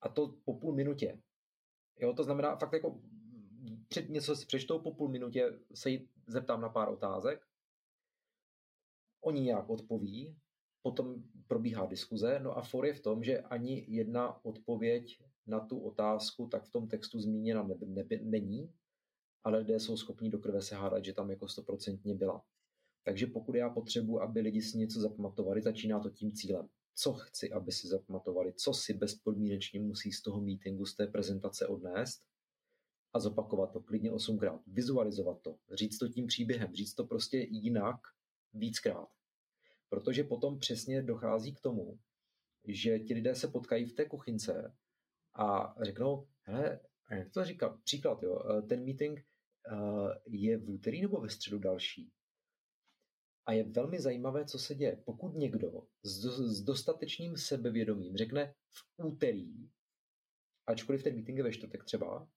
[0.00, 1.22] A to po půl minutě.
[1.98, 3.00] Jo, to znamená fakt jako
[3.88, 7.46] před něco si přečtou, po půl minutě se jí zeptám na pár otázek,
[9.20, 10.36] oni nějak odpoví,
[10.82, 15.78] potom probíhá diskuze, no a for je v tom, že ani jedna odpověď na tu
[15.78, 18.72] otázku tak v tom textu zmíněna ne, ne, není,
[19.44, 22.44] ale lidé jsou schopni do krve se hádat, že tam jako stoprocentně byla.
[23.04, 26.68] Takže pokud já potřebuji, aby lidi si něco zapamatovali, začíná to tím cílem.
[26.98, 31.66] Co chci, aby si zapamatovali, co si bezpodmínečně musí z toho meetingu, z té prezentace
[31.66, 32.22] odnést
[33.12, 37.96] a zopakovat to klidně osmkrát, vizualizovat to, říct to tím příběhem, říct to prostě jinak
[38.52, 39.08] víckrát.
[39.88, 41.98] Protože potom přesně dochází k tomu,
[42.64, 44.76] že ti lidé se potkají v té kuchynce
[45.34, 46.80] a řeknou, hele,
[47.10, 49.26] jak to říkám, příklad, jo, eh, ten meeting
[49.72, 52.12] uh, je v úterý nebo ve středu další.
[53.46, 55.02] A je velmi zajímavé, co se děje.
[55.04, 59.70] Pokud někdo s, do, s dostatečným sebevědomím řekne v úterý,
[60.66, 62.28] ačkoliv ten meeting je ve čtvrtek třeba,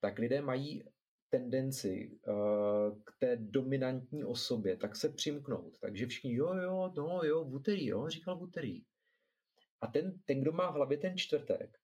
[0.00, 0.84] tak lidé mají
[1.30, 5.78] tendenci uh, k té dominantní osobě, tak se přimknout.
[5.80, 8.82] Takže všichni, jo, jo, no, jo, v úterý, jo, říkal v úterý.
[9.80, 11.78] A ten, ten, kdo má v hlavě ten čtvrtek,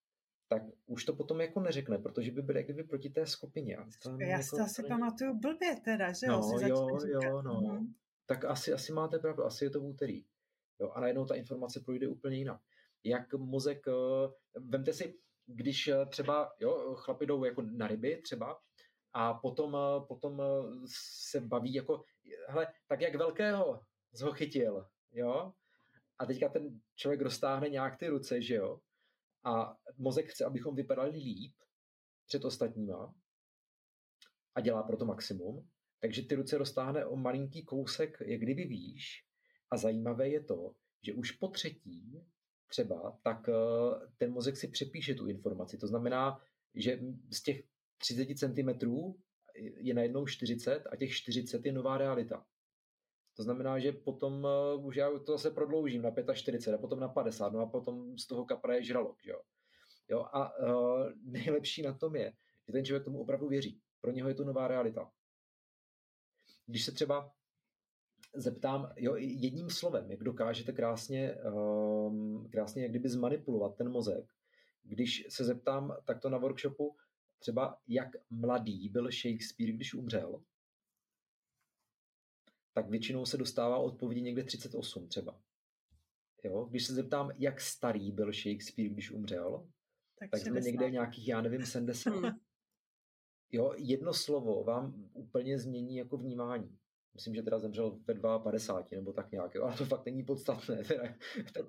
[0.49, 3.79] tak už to potom jako neřekne, protože by byl jak kdyby proti té skupině.
[4.03, 6.99] To Já jako, si to asi pamatuju blbě teda, že no, jo?
[7.07, 7.87] jo, jo, no.
[8.31, 10.25] Tak asi, asi máte pravdu, asi je to v úterý.
[10.81, 12.61] Jo, a najednou ta informace projde úplně jinak.
[13.05, 14.33] Jak mozek, uh,
[14.71, 18.61] vemte si, když uh, třeba, jo, chlapi jdou jako na ryby třeba,
[19.13, 20.43] a potom, uh, potom
[21.31, 22.05] se baví jako,
[22.49, 23.81] hele, tak jak velkého
[24.23, 25.53] ho chytil, jo,
[26.19, 28.81] a teďka ten člověk roztáhne nějak ty ruce, že jo,
[29.45, 31.55] a mozek chce, abychom vypadali líp
[32.27, 33.15] před ostatníma
[34.55, 35.69] a dělá pro to maximum,
[36.01, 39.25] takže ty ruce roztáhne o malinký kousek, jak kdyby víš.
[39.71, 42.25] A zajímavé je to, že už po třetí
[42.69, 43.53] třeba, tak eh,
[44.17, 45.79] ten mozek si přepíše tu informaci.
[45.79, 46.41] To znamená,
[46.75, 47.63] že z těch
[47.99, 48.71] 30 cm
[49.77, 52.47] je najednou 40 a těch 40 je nová realita.
[53.37, 54.45] To znamená, že potom
[54.77, 58.19] uh, už já to se prodloužím na 45 a potom na 50, no a potom
[58.19, 59.41] z toho kapra je žralok, jo.
[60.09, 62.33] jo a uh, nejlepší na tom je,
[62.67, 63.81] že ten člověk tomu opravdu věří.
[64.01, 65.11] Pro něho je to nová realita.
[66.71, 67.33] Když se třeba
[68.35, 74.33] zeptám, jo, jedním slovem, jak dokážete krásně, um, krásně jak kdyby zmanipulovat ten mozek,
[74.83, 76.97] když se zeptám takto na workshopu,
[77.39, 80.43] třeba jak mladý byl Shakespeare, když umřel,
[82.73, 85.41] tak většinou se dostává odpovědi někde 38 třeba.
[86.45, 86.65] Jo?
[86.65, 89.69] Když se zeptám, jak starý byl Shakespeare, když umřel,
[90.19, 92.35] tak, tak jsme někde nějakých, já nevím, 70.
[93.53, 96.79] Jo, jedno slovo vám úplně změní jako vnímání.
[97.15, 100.85] Myslím, že teda zemřel ve 52 nebo tak nějak, jo, ale to fakt není podstatné.
[100.85, 101.17] Teda,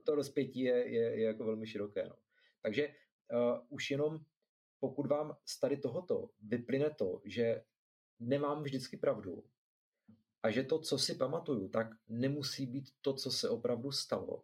[0.03, 2.07] to rozpětí je, je, je jako velmi široké.
[2.07, 2.15] No.
[2.61, 4.19] Takže uh, už jenom
[4.79, 7.63] pokud vám z tady tohoto vyplyne to, že
[8.19, 9.43] nemám vždycky pravdu,
[10.43, 14.43] a že to, co si pamatuju, tak nemusí být to, co se opravdu stalo.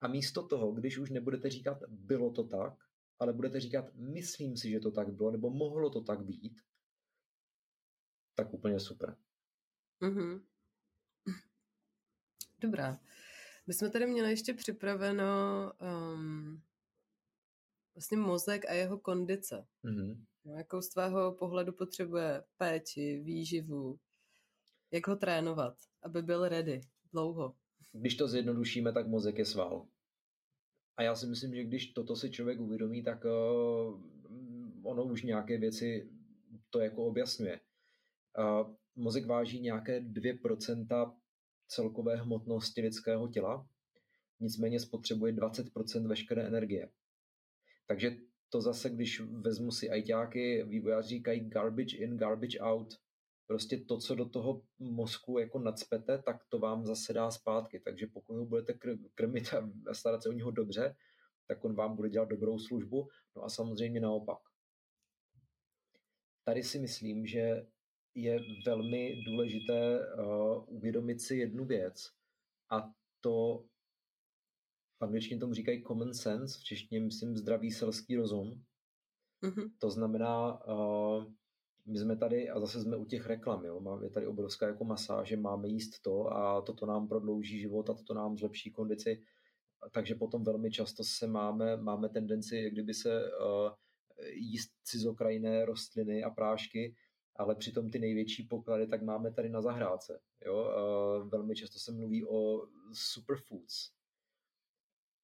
[0.00, 2.74] A místo toho, když už nebudete říkat, bylo to tak,
[3.20, 6.60] ale budete říkat, myslím si, že to tak bylo, nebo mohlo to tak být,
[8.34, 9.16] tak úplně super.
[10.02, 10.42] Mm-hmm.
[12.60, 13.00] Dobrá.
[13.66, 15.24] My jsme tady měli ještě připraveno
[15.80, 16.62] um,
[17.94, 19.66] vlastně mozek a jeho kondice.
[19.84, 20.24] Mm-hmm.
[20.56, 23.98] jakou z tvého pohledu potřebuje péči, výživu,
[24.90, 26.80] jak ho trénovat, aby byl ready
[27.12, 27.56] dlouho?
[27.92, 29.86] když to zjednodušíme, tak mozek je sval.
[31.00, 34.00] A já si myslím, že když toto si člověk uvědomí, tak uh,
[34.82, 36.10] ono už nějaké věci
[36.70, 37.60] to jako objasňuje.
[38.38, 41.14] Uh, mozek váží nějaké 2%
[41.68, 43.66] celkové hmotnosti lidského těla,
[44.40, 46.88] nicméně spotřebuje 20% veškeré energie.
[47.86, 48.16] Takže
[48.48, 52.94] to zase, když vezmu si ajťáky, vývojáři říkají garbage in, garbage out.
[53.50, 57.80] Prostě to, co do toho mozku jako nadspete, tak to vám zase dá zpátky.
[57.80, 58.78] Takže pokud ho budete
[59.14, 59.54] krmit
[59.90, 60.96] a starat se o něho dobře,
[61.48, 63.08] tak on vám bude dělat dobrou službu.
[63.36, 64.38] No a samozřejmě naopak.
[66.44, 67.66] Tady si myslím, že
[68.14, 72.10] je velmi důležité uh, uvědomit si jednu věc
[72.72, 73.64] a to
[74.98, 78.64] v angličtině tomu říkají common sense, v češtině myslím zdravý selský rozum.
[79.42, 79.70] Mm-hmm.
[79.78, 81.39] To znamená, uh,
[81.86, 85.36] my jsme tady, a zase jsme u těch reklam, jo, je tady obrovská jako masáže,
[85.36, 89.22] máme jíst to a toto nám prodlouží život a toto nám zlepší kondici,
[89.92, 93.70] takže potom velmi často se máme, máme tendenci, jak kdyby se uh,
[94.32, 96.96] jíst cizokrajné rostliny a prášky,
[97.36, 100.20] ale přitom ty největší poklady tak máme tady na zahrádce.
[100.46, 100.56] Jo?
[100.56, 103.90] Uh, velmi často se mluví o superfoods,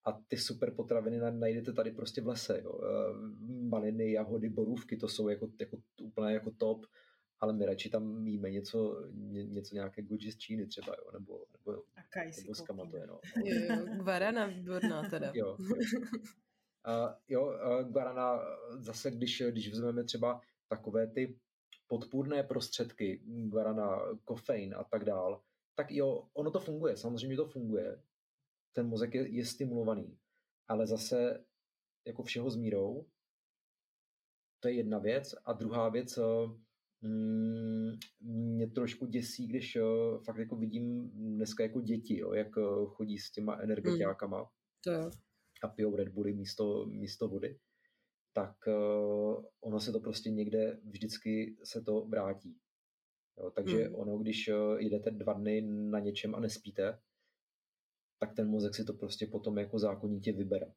[0.07, 2.61] a ty super potraviny najdete tady prostě v lese.
[2.65, 2.81] Jo.
[3.69, 6.87] Maliny, jahody, borůvky, to jsou jako, jako úplně jako top,
[7.41, 11.47] ale my radši tam míme něco, ně, něco nějaké goji z Číny třeba, jo, nebo,
[11.53, 11.83] nebo,
[12.37, 13.21] nebo z Kamatuje, no.
[14.05, 15.33] Guarana výborná teda.
[15.35, 15.77] jo, jo.
[16.87, 18.41] Uh, jo, uh, guarana
[18.79, 21.39] zase, když, když vezmeme třeba takové ty
[21.87, 25.43] podpůrné prostředky, guarana, kofein a tak dál,
[25.75, 28.03] tak jo, ono to funguje, samozřejmě to funguje,
[28.77, 30.19] ten mozek je, je stimulovaný.
[30.69, 31.45] Ale zase
[32.07, 33.07] jako všeho s mírou,
[34.61, 35.35] to je jedna věc.
[35.45, 36.19] A druhá věc,
[37.01, 42.91] mm, mě trošku děsí, když uh, fakt jako vidím dneska jako děti, jo, jak uh,
[42.91, 44.47] chodí s těma energetiákama mm,
[44.85, 45.11] to jo.
[45.63, 47.59] a pijou Red Bulli místo, místo vody,
[48.33, 48.57] tak
[49.61, 52.57] ono se to prostě někde vždycky se to vrátí.
[53.39, 53.95] Jo, takže mm.
[53.95, 56.99] ono, když jdete dva dny na něčem a nespíte,
[58.19, 60.73] tak ten mozek si to prostě potom jako zákonitě vybere.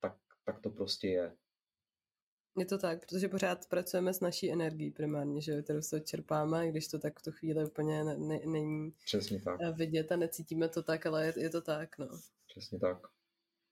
[0.00, 1.36] Tak, tak to prostě je.
[2.58, 6.88] Je to tak, protože pořád pracujeme s naší energií primárně, že kterou se čerpáme, když
[6.88, 9.76] to tak v tu chvíli úplně ne, ne, není Přesně tak.
[9.76, 12.08] vidět a necítíme to tak, ale je, je to tak, no.
[12.46, 12.98] Přesně tak.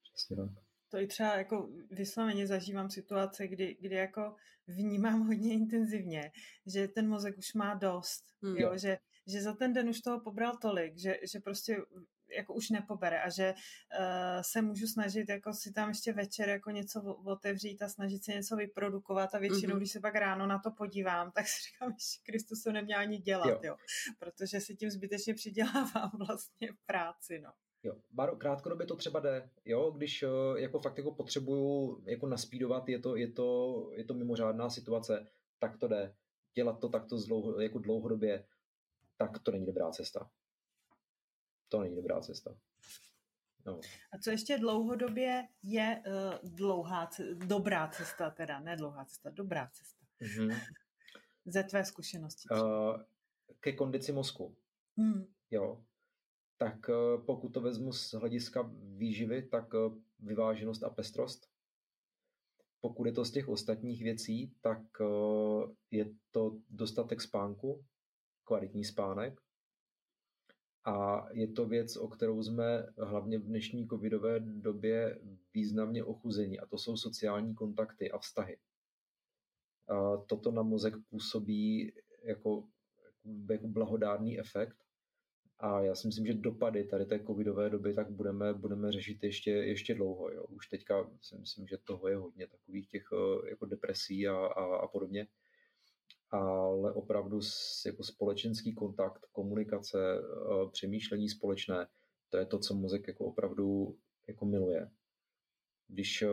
[0.02, 0.50] Přesně tak.
[0.88, 4.36] To i třeba jako vysloveně zažívám situace, kdy, kdy jako
[4.66, 6.32] vnímám hodně intenzivně,
[6.66, 8.56] že ten mozek už má dost, hmm.
[8.56, 11.76] jo, že, že za ten den už toho pobral tolik, že, že prostě
[12.36, 16.70] jako už nepobere a že uh, se můžu snažit jako si tam ještě večer jako
[16.70, 19.78] něco otevřít a snažit se něco vyprodukovat a většinou, mm-hmm.
[19.78, 23.18] když se pak ráno na to podívám, tak si říkám, že Kristus to neměl ani
[23.18, 23.60] dělat, jo.
[23.62, 23.76] jo.
[24.18, 27.52] protože si tím zbytečně přidělávám vlastně práci, no.
[27.84, 32.88] Jo, Baro, krátkodobě to třeba jde, jo, když uh, jako fakt jako potřebuju jako naspídovat,
[32.88, 35.26] je to, je to, je to mimořádná situace,
[35.58, 36.14] tak to jde.
[36.54, 38.44] Dělat to takto dlouho, jako dlouhodobě,
[39.16, 40.30] tak to není dobrá cesta
[41.72, 42.54] to není dobrá cesta.
[43.66, 43.80] No.
[44.12, 50.04] A co ještě dlouhodobě je uh, dlouhá, dobrá cesta, teda ne dlouhá cesta, dobrá cesta.
[50.20, 50.60] Mm-hmm.
[51.46, 52.48] Ze tvé zkušenosti.
[52.52, 53.02] Uh,
[53.60, 54.56] ke kondici mozku.
[54.96, 55.24] Mm.
[55.50, 55.84] Jo.
[56.58, 61.48] Tak uh, pokud to vezmu z hlediska výživy, tak uh, vyváženost a pestrost.
[62.80, 67.84] Pokud je to z těch ostatních věcí, tak uh, je to dostatek spánku,
[68.44, 69.41] kvalitní spánek,
[70.84, 75.18] a je to věc, o kterou jsme hlavně v dnešní covidové době
[75.54, 78.58] významně ochuzení, a to jsou sociální kontakty a vztahy.
[79.88, 81.92] A toto na mozek působí
[82.24, 82.68] jako,
[83.50, 84.76] jako blahodárný efekt.
[85.58, 89.50] A já si myslím, že dopady tady té covidové doby tak budeme, budeme řešit ještě,
[89.50, 90.30] ještě dlouho.
[90.30, 90.44] Jo.
[90.44, 93.04] Už teďka si myslím, že toho je hodně takových těch
[93.48, 95.26] jako depresí a, a, a podobně
[96.32, 97.40] ale opravdu
[97.86, 101.86] jako společenský kontakt, komunikace, eh, přemýšlení společné,
[102.28, 103.96] to je to, co mozek jako opravdu
[104.28, 104.90] jako miluje.
[105.88, 106.28] Když eh,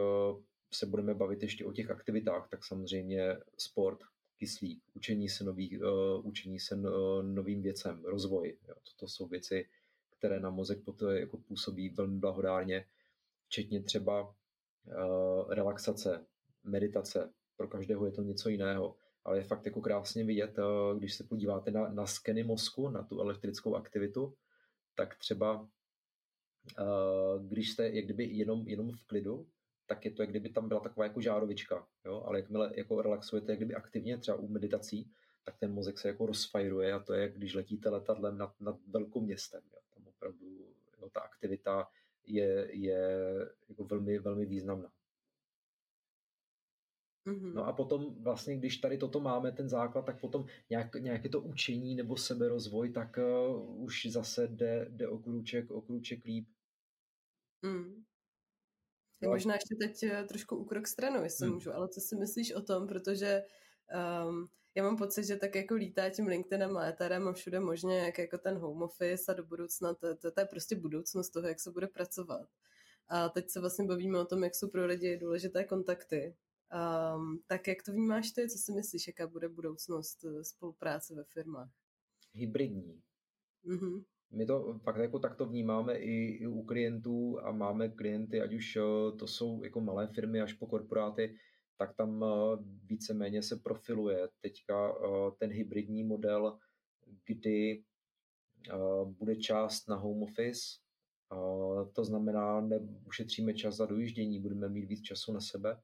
[0.73, 3.99] se budeme bavit ještě o těch aktivitách, tak samozřejmě sport,
[4.37, 6.75] kyslík, učení se, nových, uh, učení se
[7.21, 8.57] novým věcem, rozvoj.
[8.67, 8.75] Jo.
[8.99, 9.69] To jsou věci,
[10.17, 12.85] které na mozek poté jako působí velmi blahodárně,
[13.47, 14.35] včetně třeba
[15.49, 16.25] relaxace,
[16.63, 17.33] meditace.
[17.57, 18.95] Pro každého je to něco jiného
[19.25, 23.03] ale je fakt jako krásně vidět, eh, když se podíváte na, na skeny mozku, na
[23.03, 24.33] tu elektrickou aktivitu,
[24.95, 25.67] tak třeba
[26.79, 26.83] eh,
[27.47, 29.47] když jste jak kdyby jenom, jenom v klidu,
[29.85, 32.23] tak je to, jak kdyby tam byla taková jako žárovička, jo?
[32.25, 35.11] ale jakmile jako relaxujete, jak kdyby aktivně, třeba u meditací,
[35.45, 39.21] tak ten mozek se jako rozfajruje a to je, když letíte letadlem nad, nad velkou
[39.21, 39.61] městem.
[39.73, 39.79] Jo?
[39.93, 40.49] Tam opravdu
[41.01, 41.09] Jo?
[41.09, 41.87] Ta aktivita
[42.25, 43.27] je, je
[43.69, 44.91] jako velmi, velmi významná.
[47.27, 47.53] Mm-hmm.
[47.53, 51.41] No a potom vlastně, když tady toto máme, ten základ, tak potom nějak, nějaké to
[51.41, 56.47] učení nebo seberozvoj, tak uh, už zase jde, jde o krůček, o krůček líp.
[57.61, 58.03] Mm.
[59.21, 61.53] Já možná ještě teď eh, trošku úkrok stranu, jestli hmm.
[61.53, 63.43] můžu, ale co si myslíš o tom, protože
[64.27, 67.97] um, já mám pocit, že tak jako lítá tím LinkedInem a Etherem a všude možně,
[67.97, 71.47] jak jako ten home office a do budoucna, to, to, to je prostě budoucnost toho,
[71.47, 72.49] jak se bude pracovat.
[73.07, 76.35] A teď se vlastně bavíme o tom, jak jsou pro lidi důležité kontakty.
[76.73, 78.49] Um, tak jak to vnímáš ty?
[78.49, 81.69] Co si myslíš, jaká bude budoucnost eh, spolupráce ve firmách?
[82.33, 83.01] Hybridní.
[83.65, 84.03] Mm-hmm.
[84.31, 88.75] My to fakt jako takto vnímáme i, i u klientů a máme klienty, ať už
[88.75, 88.81] eh,
[89.17, 91.35] to jsou jako malé firmy až po korporáty,
[91.77, 94.93] tak tam eh, víceméně se profiluje teďka
[95.39, 96.57] ten hybridní model,
[97.25, 97.83] kdy
[99.05, 100.61] bude část na home office,
[101.93, 105.81] to znamená, neušetříme čas za dojíždění, budeme mít víc času na sebe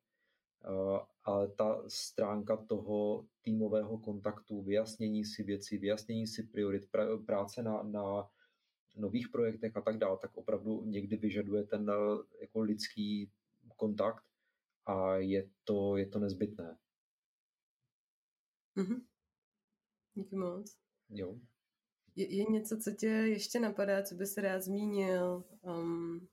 [1.23, 6.89] ale ta stránka toho týmového kontaktu, vyjasnění si věcí, vyjasnění si priorit,
[7.25, 8.29] práce na, na
[8.95, 13.31] nových projektech a tak dále, tak opravdu někdy vyžaduje ten eh, jako lidský
[13.75, 14.23] kontakt
[14.85, 16.77] a je to, je to nezbytné.
[18.77, 19.01] Mm-hmm.
[20.13, 20.77] Díky moc.
[21.09, 21.39] Jo.
[22.15, 25.43] Je, je něco, co tě ještě napadá, co bys rád zmínil?
[25.61, 26.27] Um,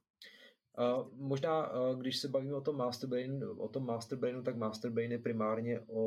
[0.78, 5.18] Uh, možná, uh, když se bavíme o tom masterbrain, o tom masterbrainu, tak masterbrain je
[5.18, 6.02] primárně o,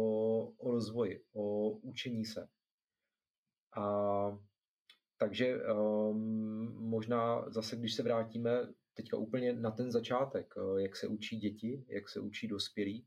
[0.58, 2.48] o rozvoji, o učení se.
[3.78, 4.38] A
[5.18, 11.08] takže um, možná zase, když se vrátíme teďka úplně na ten začátek, uh, jak se
[11.08, 13.06] učí děti, jak se učí dospělí,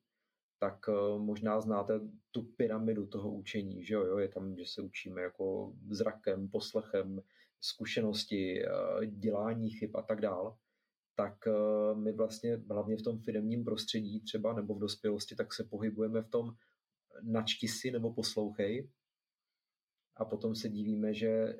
[0.60, 0.88] tak
[1.18, 2.00] možná znáte
[2.30, 7.22] tu pyramidu toho učení, že jo, je tam, že se učíme jako zrakem, poslechem,
[7.60, 8.62] zkušenosti,
[9.06, 10.52] dělání chyb a tak dále
[11.18, 15.64] tak eh, my vlastně hlavně v tom firmním prostředí třeba nebo v dospělosti, tak se
[15.64, 16.54] pohybujeme v tom
[17.22, 18.90] načti si nebo poslouchej
[20.16, 21.56] a potom se divíme, že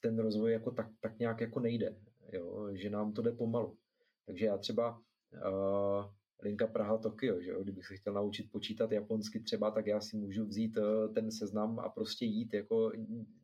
[0.00, 1.96] ten rozvoj jako tak, tak nějak jako nejde,
[2.32, 2.68] jo?
[2.72, 3.78] že nám to jde pomalu.
[4.26, 6.04] Takže já třeba uh,
[6.42, 7.62] linka Praha Tokio, že jo?
[7.62, 11.78] kdybych se chtěl naučit počítat japonsky třeba, tak já si můžu vzít uh, ten seznam
[11.78, 12.92] a prostě jít, jako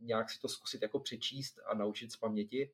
[0.00, 2.70] nějak si to zkusit jako přečíst a naučit z paměti,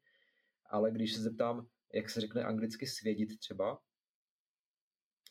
[0.70, 3.78] ale když se zeptám, jak se řekne anglicky svědit třeba.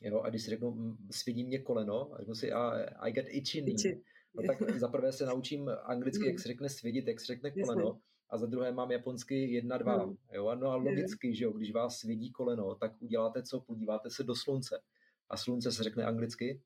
[0.02, 3.62] Jo, a když si řeknu, svědí mě koleno, a řeknu si, a I get itchy
[3.62, 4.02] knee,
[4.34, 8.00] no tak za prvé se naučím anglicky, jak se řekne svědit, jak se řekne koleno,
[8.30, 10.04] a za druhé mám japonsky jedna, dva.
[10.04, 10.18] Hmm.
[10.34, 13.62] Jo, no a logicky, že jo, když vás svědí koleno, tak uděláte co?
[13.62, 14.82] Podíváte se do slunce.
[15.30, 16.62] A slunce se řekne anglicky?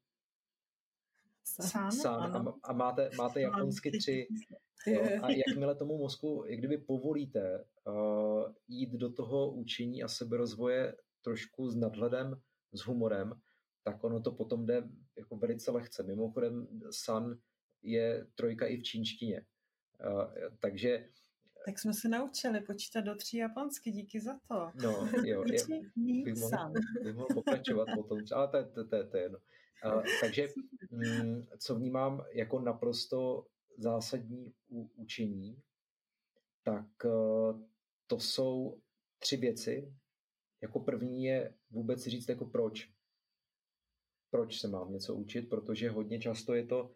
[1.44, 1.92] Sun.
[1.92, 2.12] Sun.
[2.12, 4.28] A, a máte, máte japonsky tři.
[4.88, 5.02] Jo?
[5.22, 11.70] A jakmile tomu mozku, jak kdyby povolíte uh, jít do toho učení a seberozvoje trošku
[11.70, 12.42] s nadhledem,
[12.74, 13.34] s humorem,
[13.84, 14.84] tak ono to potom jde
[15.18, 16.04] jako velice lehce.
[16.04, 17.38] Mimochodem san
[17.82, 19.46] je trojka i v čínštině.
[20.06, 21.10] Uh, takže
[21.66, 24.72] tak jsme se naučili počítat do tří japonsky, díky za to.
[24.76, 25.60] No, jo, je,
[26.24, 29.40] bych, mohl, bych mohl pokračovat potom, ale to, to, to, to je jedno.
[29.86, 30.48] Uh, takže
[30.92, 33.48] mm, co vnímám jako naprosto
[33.78, 35.62] zásadní u učení,
[36.64, 37.62] tak uh,
[38.08, 38.82] to jsou
[39.20, 39.94] tři věci.
[40.62, 42.90] Jako první je vůbec říct jako proč.
[44.30, 46.96] Proč se mám něco učit, protože hodně často je to,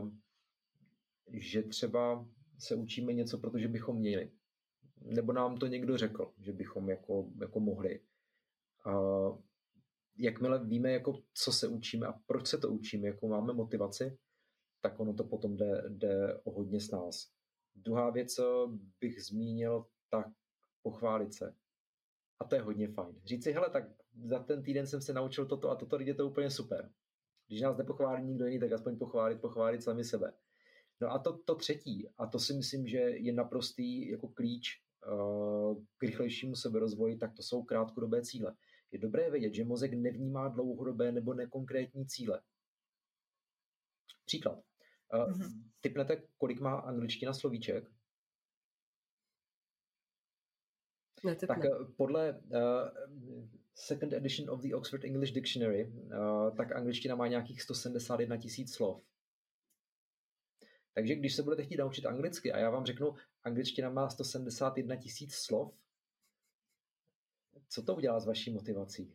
[0.00, 0.10] uh,
[1.32, 2.28] že třeba
[2.58, 4.32] se učíme něco, protože bychom měli.
[5.00, 8.00] Nebo nám to někdo řekl, že bychom jako, jako mohli.
[8.86, 9.38] Uh,
[10.18, 14.18] jakmile víme, jako, co se učíme a proč se to učíme, jakou máme motivaci,
[14.80, 17.30] tak ono to potom jde, jde o hodně s nás.
[17.74, 20.26] Druhá věc, co bych zmínil, tak
[20.82, 21.54] pochválit se.
[22.40, 23.20] A to je hodně fajn.
[23.24, 23.84] Říct si, hele, tak
[24.24, 26.90] za ten týden jsem se naučil toto a toto, je to úplně super.
[27.46, 30.32] Když nás nepochválí nikdo jiný, tak aspoň pochválit, pochválit sami sebe.
[31.00, 34.82] No a to, to třetí, a to si myslím, že je naprostý jako klíč
[35.12, 38.56] uh, k rychlejšímu seberozvoji, tak to jsou krátkodobé cíle.
[38.92, 42.40] Je dobré vědět, že mozek nevnímá dlouhodobé nebo nekonkrétní cíle.
[44.24, 44.58] Příklad.
[45.14, 45.62] Uh, mm-hmm.
[45.80, 47.90] Typnete, kolik má angličtina slovíček?
[51.24, 52.88] Ne, tak uh, podle uh,
[53.74, 59.02] second edition of the Oxford English Dictionary, uh, tak angličtina má nějakých 171 tisíc slov.
[60.98, 65.34] Takže když se budete chtít naučit anglicky a já vám řeknu, angličtina má 171 tisíc
[65.34, 65.74] slov,
[67.68, 69.14] co to udělá s vaší motivací?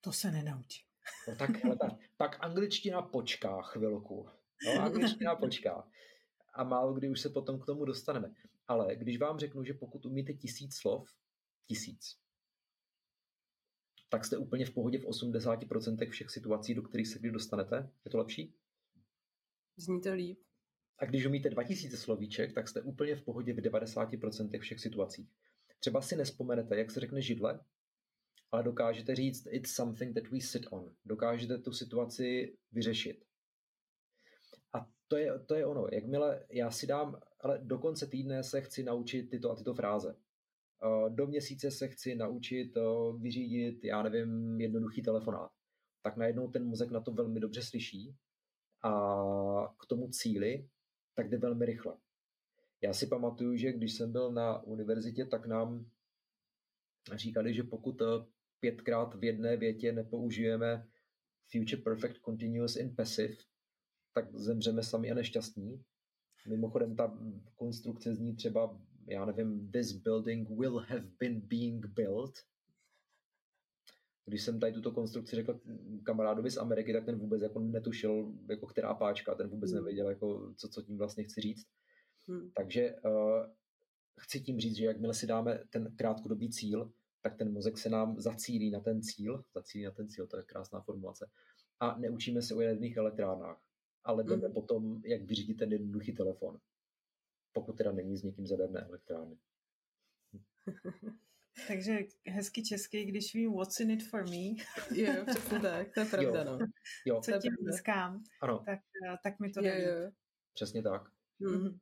[0.00, 0.84] To se nenaučí.
[1.28, 4.28] No tak, hele, tak, tak angličtina počká chvilku.
[4.66, 5.88] No, angličtina počká.
[6.54, 8.34] a málo kdy už se potom k tomu dostaneme.
[8.66, 11.14] Ale když vám řeknu, že pokud umíte tisíc slov,
[11.68, 12.18] tisíc,
[14.08, 17.90] tak jste úplně v pohodě v 80% všech situací, do kterých se kdy dostanete.
[18.04, 18.54] Je to lepší?
[19.76, 20.38] Zní to líp.
[20.98, 25.30] A když umíte 2000 slovíček, tak jste úplně v pohodě v 90% všech situacích.
[25.78, 27.60] Třeba si nespomenete, jak se řekne židle,
[28.52, 30.94] ale dokážete říct it's something that we sit on.
[31.04, 33.24] Dokážete tu situaci vyřešit.
[34.72, 35.86] A to je, to je ono.
[35.92, 40.16] Jakmile já si dám, ale do konce týdne se chci naučit tyto a tyto fráze.
[41.08, 42.72] Do měsíce se chci naučit
[43.18, 45.50] vyřídit, já nevím, jednoduchý telefonát.
[46.02, 48.16] Tak najednou ten mozek na to velmi dobře slyší
[48.82, 50.68] a k tomu cíli
[51.14, 51.96] tak jde velmi rychle.
[52.82, 55.90] Já si pamatuju, že když jsem byl na univerzitě, tak nám
[57.14, 58.02] říkali, že pokud
[58.60, 60.88] pětkrát v jedné větě nepoužijeme
[61.50, 63.34] future perfect continuous in passive,
[64.14, 65.84] tak zemřeme sami a nešťastní.
[66.48, 67.18] Mimochodem ta
[67.56, 72.38] konstrukce zní třeba, já nevím, this building will have been being built.
[74.24, 75.60] Když jsem tady tuto konstrukci řekl
[76.02, 79.80] kamarádovi z Ameriky, tak ten vůbec jako netušil, jako která páčka, ten vůbec hmm.
[79.80, 81.66] nevěděl, jako, co, co tím vlastně chci říct.
[82.28, 82.50] Hmm.
[82.56, 83.46] Takže uh,
[84.20, 88.20] chci tím říct, že jakmile si dáme ten krátkodobý cíl, tak ten mozek se nám
[88.20, 91.30] zacílí na ten cíl, zacílí na ten cíl, to je krásná formulace,
[91.80, 93.60] a neučíme se o jaderných elektrárnách,
[94.04, 94.54] ale jdeme mm.
[94.54, 96.58] potom, jak vyřídit ten jednoduchý telefon,
[97.52, 99.38] pokud teda není s někým z jaderné elektrárny.
[101.68, 104.64] Takže hezky česky, když vím what's in it for me.
[104.94, 106.44] jo, přesně tak, to je pravda, jo.
[106.44, 106.66] no.
[107.06, 107.20] Jo.
[107.24, 108.62] Co tím získám, ano.
[108.66, 110.10] tak, eh, tak mi to jo, jo.
[110.54, 111.02] Přesně tak.
[111.38, 111.78] Mm.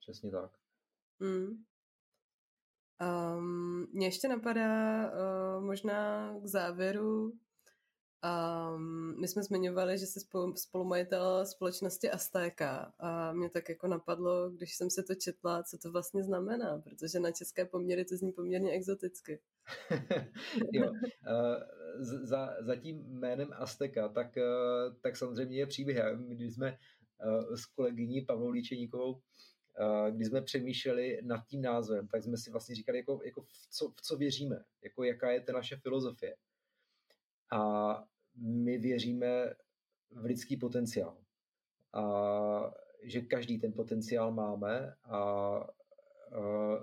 [0.00, 0.50] Přesně tak.
[1.20, 1.64] Mm.
[3.36, 7.32] Um, mě ještě napadá uh, možná k závěru.
[8.24, 14.50] Um, my jsme zmiňovali, že jsi spolu, spolumajitel společnosti Astéka a mě tak jako napadlo,
[14.50, 18.32] když jsem se to četla, co to vlastně znamená, protože na české poměry to zní
[18.32, 19.40] poměrně exoticky.
[20.72, 20.96] jo, uh,
[22.02, 25.98] za, za tím jménem Azteka, tak, uh, tak samozřejmě je příběh.
[26.28, 26.78] Když jsme
[27.24, 29.20] uh, s kolegyní Pavlou Líčeníkovou
[30.10, 33.88] když jsme přemýšleli nad tím názvem, tak jsme si vlastně říkali, jako, jako v, co,
[33.88, 36.36] v co věříme, jako jaká je ta naše filozofie.
[37.50, 38.04] A
[38.36, 39.54] my věříme
[40.10, 41.16] v lidský potenciál.
[41.92, 45.66] A že každý ten potenciál máme a,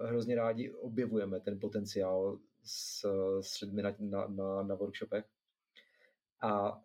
[0.06, 3.06] hrozně rádi objevujeme ten potenciál s,
[3.42, 5.26] s lidmi na, na, na, na workshopech.
[6.42, 6.82] A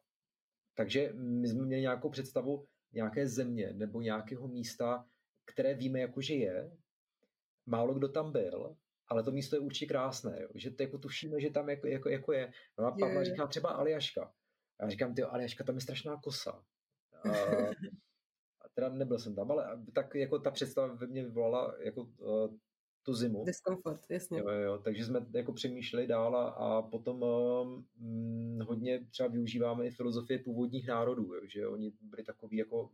[0.75, 5.07] takže my jsme měli nějakou představu nějaké země nebo nějakého místa,
[5.45, 6.77] které víme, jako že je,
[7.67, 8.77] málo kdo tam byl,
[9.13, 10.49] ale to místo je určitě krásné, jo?
[10.55, 12.53] že to jako tušíme, že tam jako, jako, jako je.
[12.79, 13.25] No a Pavla je.
[13.25, 14.33] říká třeba Aljaška.
[14.81, 16.65] Já říkám, ty Aljaška, tam je strašná kosa.
[17.25, 17.29] A,
[18.65, 22.57] a teda nebyl jsem tam, ale tak jako ta představa ve mně vyvolala jako uh,
[23.03, 23.45] tu zimu.
[23.45, 24.39] Diskomfort, jasně.
[24.39, 29.91] Jo, jo, takže jsme jako přemýšleli dál a, a potom um, hodně třeba využíváme i
[29.91, 32.91] filozofie původních národů, jo, že oni byli takový jako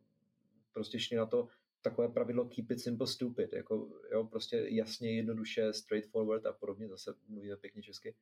[0.73, 1.49] prostě šli na to
[1.83, 7.15] takové pravidlo keep it simple stupid, jako jo, prostě jasně, jednoduše, straightforward a podobně, zase
[7.29, 8.15] mluvíme pěkně česky.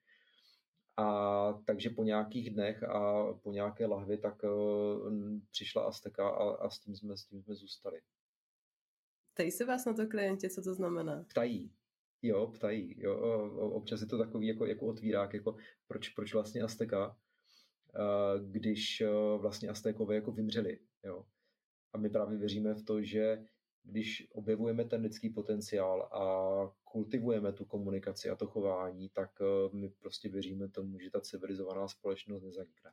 [0.96, 5.12] A takže po nějakých dnech a po nějaké lahvi tak uh,
[5.50, 8.00] přišla Azteka a, a s, tím jsme, s tím jsme zůstali.
[9.34, 11.24] Ptají se vás na to klienti, co to znamená?
[11.30, 11.72] Ptají.
[12.22, 12.94] Jo, ptají.
[12.98, 13.16] Jo,
[13.72, 19.40] občas je to takový jako, jako otvírák, jako proč, proč vlastně Azteka, uh, když uh,
[19.40, 20.78] vlastně Aztékové jako vymřeli.
[21.04, 21.26] Jo.
[21.96, 23.44] A my právě věříme v to, že
[23.82, 26.22] když objevujeme ten lidský potenciál a
[26.84, 31.88] kultivujeme tu komunikaci a to chování, tak eh, my prostě věříme tomu, že ta civilizovaná
[31.88, 32.92] společnost nezanikne.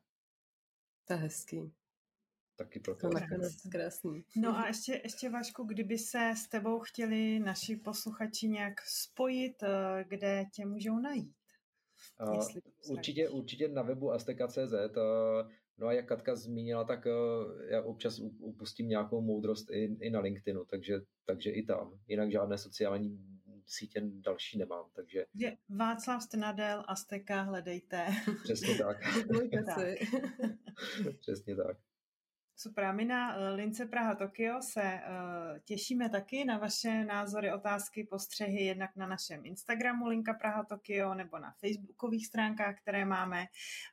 [1.07, 1.73] To je hezký.
[2.55, 3.09] Taky pro to
[3.71, 4.25] krásný.
[4.35, 10.05] No a ještě, ještě Vašku, kdyby se s tebou chtěli naši posluchači nějak spojit, eh,
[10.07, 11.35] kde tě můžou najít?
[12.21, 12.43] Uh,
[12.89, 14.73] určitě, určitě na webu azteka.cz
[15.77, 17.11] No a jak Katka zmínila, tak eh,
[17.73, 21.99] já občas upustím nějakou moudrost i, i na LinkedInu, takže, takže i tam.
[22.07, 23.19] Jinak žádné sociální
[23.65, 25.25] sítě další nemám, takže...
[25.33, 28.07] Je Václav Strnadel, Azteka, hledejte.
[28.43, 28.97] Přesně tak.
[29.65, 29.87] tak.
[31.19, 31.77] Přesně tak.
[32.55, 32.93] Super.
[32.93, 38.63] My na eh, Lince Praha Tokio se uh, těšíme taky na vaše názory, otázky, postřehy
[38.63, 43.45] jednak na našem Instagramu Linka Praha Tokio nebo na facebookových stránkách, které máme.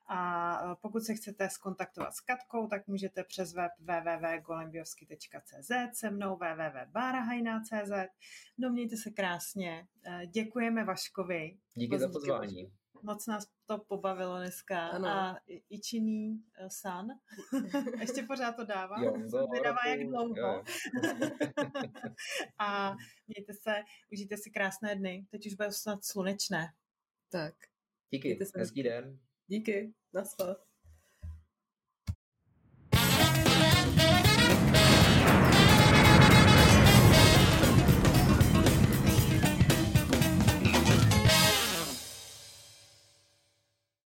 [0.07, 6.37] A uh, pokud se chcete skontaktovat s Katkou, tak můžete přes web www.golembiovsky.cz se mnou
[6.37, 7.93] www.barahajna.cz.
[8.59, 9.87] No mějte se krásně.
[10.27, 11.57] Děkujeme Vaškovi.
[11.75, 12.80] Díky za pozvání.
[13.03, 14.87] Moc nás to pobavilo dneska.
[14.89, 15.09] Ano.
[15.09, 15.41] A
[15.71, 17.09] Ichiný uh, San,
[18.01, 19.03] ještě pořád to dává.
[19.03, 20.65] Jo, Jsem vydává jak dlouho.
[22.59, 22.97] a
[23.27, 23.83] mějte se,
[24.13, 25.27] užijte si krásné dny.
[25.31, 26.73] Teď už bude snad slunečné.
[27.31, 27.55] Tak.
[28.11, 29.19] Díky, hezký den.
[29.47, 30.57] Díky, naschle.